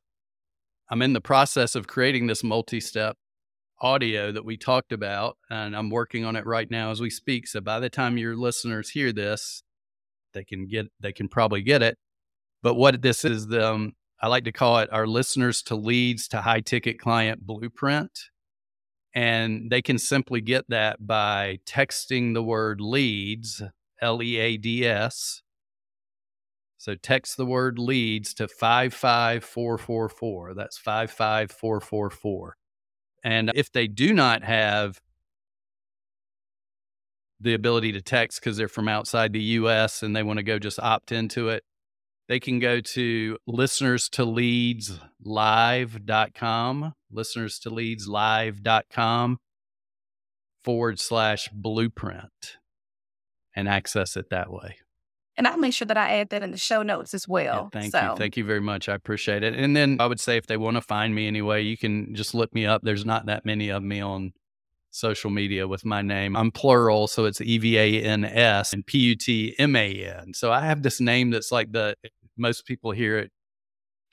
I'm 0.90 1.02
in 1.02 1.12
the 1.12 1.20
process 1.20 1.74
of 1.74 1.86
creating 1.86 2.26
this 2.26 2.44
multi 2.44 2.80
step 2.80 3.16
audio 3.80 4.32
that 4.32 4.44
we 4.44 4.56
talked 4.56 4.92
about, 4.92 5.36
and 5.50 5.76
I'm 5.76 5.90
working 5.90 6.24
on 6.24 6.36
it 6.36 6.46
right 6.46 6.70
now 6.70 6.90
as 6.90 7.00
we 7.00 7.10
speak. 7.10 7.46
So 7.46 7.60
by 7.60 7.80
the 7.80 7.90
time 7.90 8.18
your 8.18 8.36
listeners 8.36 8.90
hear 8.90 9.12
this, 9.12 9.62
they 10.32 10.44
can 10.44 10.66
get, 10.66 10.86
they 11.00 11.12
can 11.12 11.28
probably 11.28 11.62
get 11.62 11.82
it. 11.82 11.98
But 12.62 12.74
what 12.74 13.00
this 13.02 13.24
is, 13.24 13.46
the, 13.46 13.68
um, 13.68 13.92
I 14.20 14.28
like 14.28 14.44
to 14.44 14.52
call 14.52 14.78
it 14.78 14.92
our 14.92 15.06
listeners 15.06 15.62
to 15.64 15.74
leads 15.74 16.28
to 16.28 16.40
high 16.40 16.60
ticket 16.60 16.98
client 16.98 17.46
blueprint. 17.46 18.10
And 19.14 19.70
they 19.70 19.80
can 19.80 19.98
simply 19.98 20.40
get 20.40 20.68
that 20.68 21.06
by 21.06 21.60
texting 21.66 22.34
the 22.34 22.42
word 22.42 22.80
leads, 22.80 23.62
L 24.00 24.22
E 24.22 24.38
A 24.38 24.56
D 24.56 24.86
S. 24.86 25.42
So 26.78 26.94
text 26.94 27.36
the 27.36 27.46
word 27.46 27.78
leads 27.78 28.34
to 28.34 28.48
55444. 28.48 30.54
That's 30.54 30.76
55444. 30.76 32.56
And 33.22 33.50
if 33.54 33.72
they 33.72 33.86
do 33.86 34.12
not 34.12 34.44
have 34.44 35.00
the 37.40 37.54
ability 37.54 37.92
to 37.92 38.02
text 38.02 38.40
because 38.40 38.56
they're 38.56 38.68
from 38.68 38.88
outside 38.88 39.32
the 39.32 39.40
US 39.40 40.02
and 40.02 40.14
they 40.14 40.22
want 40.22 40.38
to 40.38 40.42
go 40.42 40.58
just 40.58 40.78
opt 40.78 41.12
into 41.12 41.48
it, 41.48 41.64
they 42.28 42.40
can 42.40 42.58
go 42.58 42.80
to 42.80 43.38
listeners 43.46 44.08
to 44.10 44.24
leads 44.24 44.98
live.com, 45.22 46.94
listeners 47.10 47.58
to 47.60 47.70
leads 47.70 48.08
live.com 48.08 49.38
forward 50.62 50.98
slash 50.98 51.48
blueprint 51.52 52.56
and 53.54 53.68
access 53.68 54.16
it 54.16 54.30
that 54.30 54.50
way. 54.50 54.76
And 55.36 55.48
I'll 55.48 55.58
make 55.58 55.74
sure 55.74 55.86
that 55.86 55.96
I 55.96 56.18
add 56.18 56.30
that 56.30 56.42
in 56.42 56.52
the 56.52 56.58
show 56.58 56.82
notes 56.82 57.12
as 57.12 57.26
well. 57.26 57.70
Yeah, 57.72 57.80
thank 57.80 57.92
so. 57.92 58.10
you. 58.10 58.16
Thank 58.16 58.36
you 58.36 58.44
very 58.44 58.60
much. 58.60 58.88
I 58.88 58.94
appreciate 58.94 59.42
it. 59.42 59.54
And 59.54 59.76
then 59.76 59.96
I 59.98 60.06
would 60.06 60.20
say 60.20 60.36
if 60.36 60.46
they 60.46 60.56
want 60.56 60.76
to 60.76 60.80
find 60.80 61.14
me 61.14 61.26
anyway, 61.26 61.62
you 61.62 61.76
can 61.76 62.14
just 62.14 62.34
look 62.34 62.54
me 62.54 62.66
up. 62.66 62.82
There's 62.82 63.04
not 63.04 63.26
that 63.26 63.44
many 63.44 63.68
of 63.68 63.82
me 63.82 64.00
on 64.00 64.32
social 64.94 65.30
media 65.30 65.66
with 65.66 65.84
my 65.84 66.02
name. 66.02 66.36
I'm 66.36 66.50
plural, 66.50 67.08
so 67.08 67.24
it's 67.24 67.40
E 67.40 67.58
V 67.58 67.76
A 67.76 68.02
N 68.02 68.24
S 68.24 68.72
and 68.72 68.86
P 68.86 68.98
U 68.98 69.16
T 69.16 69.54
M 69.58 69.74
A 69.74 70.04
N. 70.04 70.32
So 70.34 70.52
I 70.52 70.60
have 70.60 70.82
this 70.82 71.00
name 71.00 71.30
that's 71.30 71.50
like 71.50 71.72
the 71.72 71.96
most 72.36 72.64
people 72.64 72.92
hear 72.92 73.18
it, 73.18 73.32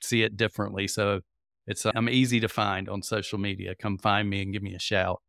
see 0.00 0.22
it 0.22 0.36
differently. 0.36 0.88
So 0.88 1.20
it's 1.66 1.86
I'm 1.86 2.08
easy 2.08 2.40
to 2.40 2.48
find 2.48 2.88
on 2.88 3.02
social 3.02 3.38
media. 3.38 3.74
Come 3.80 3.96
find 3.96 4.28
me 4.28 4.42
and 4.42 4.52
give 4.52 4.62
me 4.62 4.74
a 4.74 4.80
shout. 4.80 5.22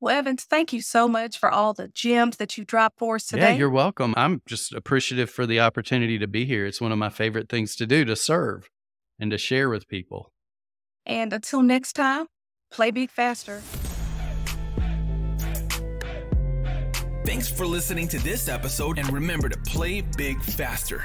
Well, 0.00 0.18
Evans, 0.18 0.42
thank 0.42 0.72
you 0.72 0.80
so 0.80 1.06
much 1.06 1.38
for 1.38 1.48
all 1.48 1.74
the 1.74 1.86
gems 1.86 2.38
that 2.38 2.58
you 2.58 2.64
dropped 2.64 2.98
for 2.98 3.14
us 3.14 3.26
today. 3.28 3.52
Yeah, 3.52 3.58
you're 3.58 3.70
welcome. 3.70 4.14
I'm 4.16 4.42
just 4.46 4.74
appreciative 4.74 5.30
for 5.30 5.46
the 5.46 5.60
opportunity 5.60 6.18
to 6.18 6.26
be 6.26 6.44
here. 6.44 6.66
It's 6.66 6.80
one 6.80 6.90
of 6.90 6.98
my 6.98 7.08
favorite 7.08 7.48
things 7.48 7.76
to 7.76 7.86
do 7.86 8.04
to 8.06 8.16
serve 8.16 8.68
and 9.20 9.30
to 9.30 9.38
share 9.38 9.70
with 9.70 9.86
people. 9.86 10.32
and 11.06 11.32
until 11.32 11.62
next 11.62 11.92
time, 11.92 12.26
play 12.72 12.90
big 12.90 13.10
faster. 13.10 13.62
Thanks 17.24 17.48
for 17.48 17.64
listening 17.66 18.08
to 18.08 18.18
this 18.18 18.48
episode 18.48 18.98
and 18.98 19.08
remember 19.12 19.48
to 19.48 19.56
play 19.58 20.00
big 20.00 20.42
faster. 20.42 21.04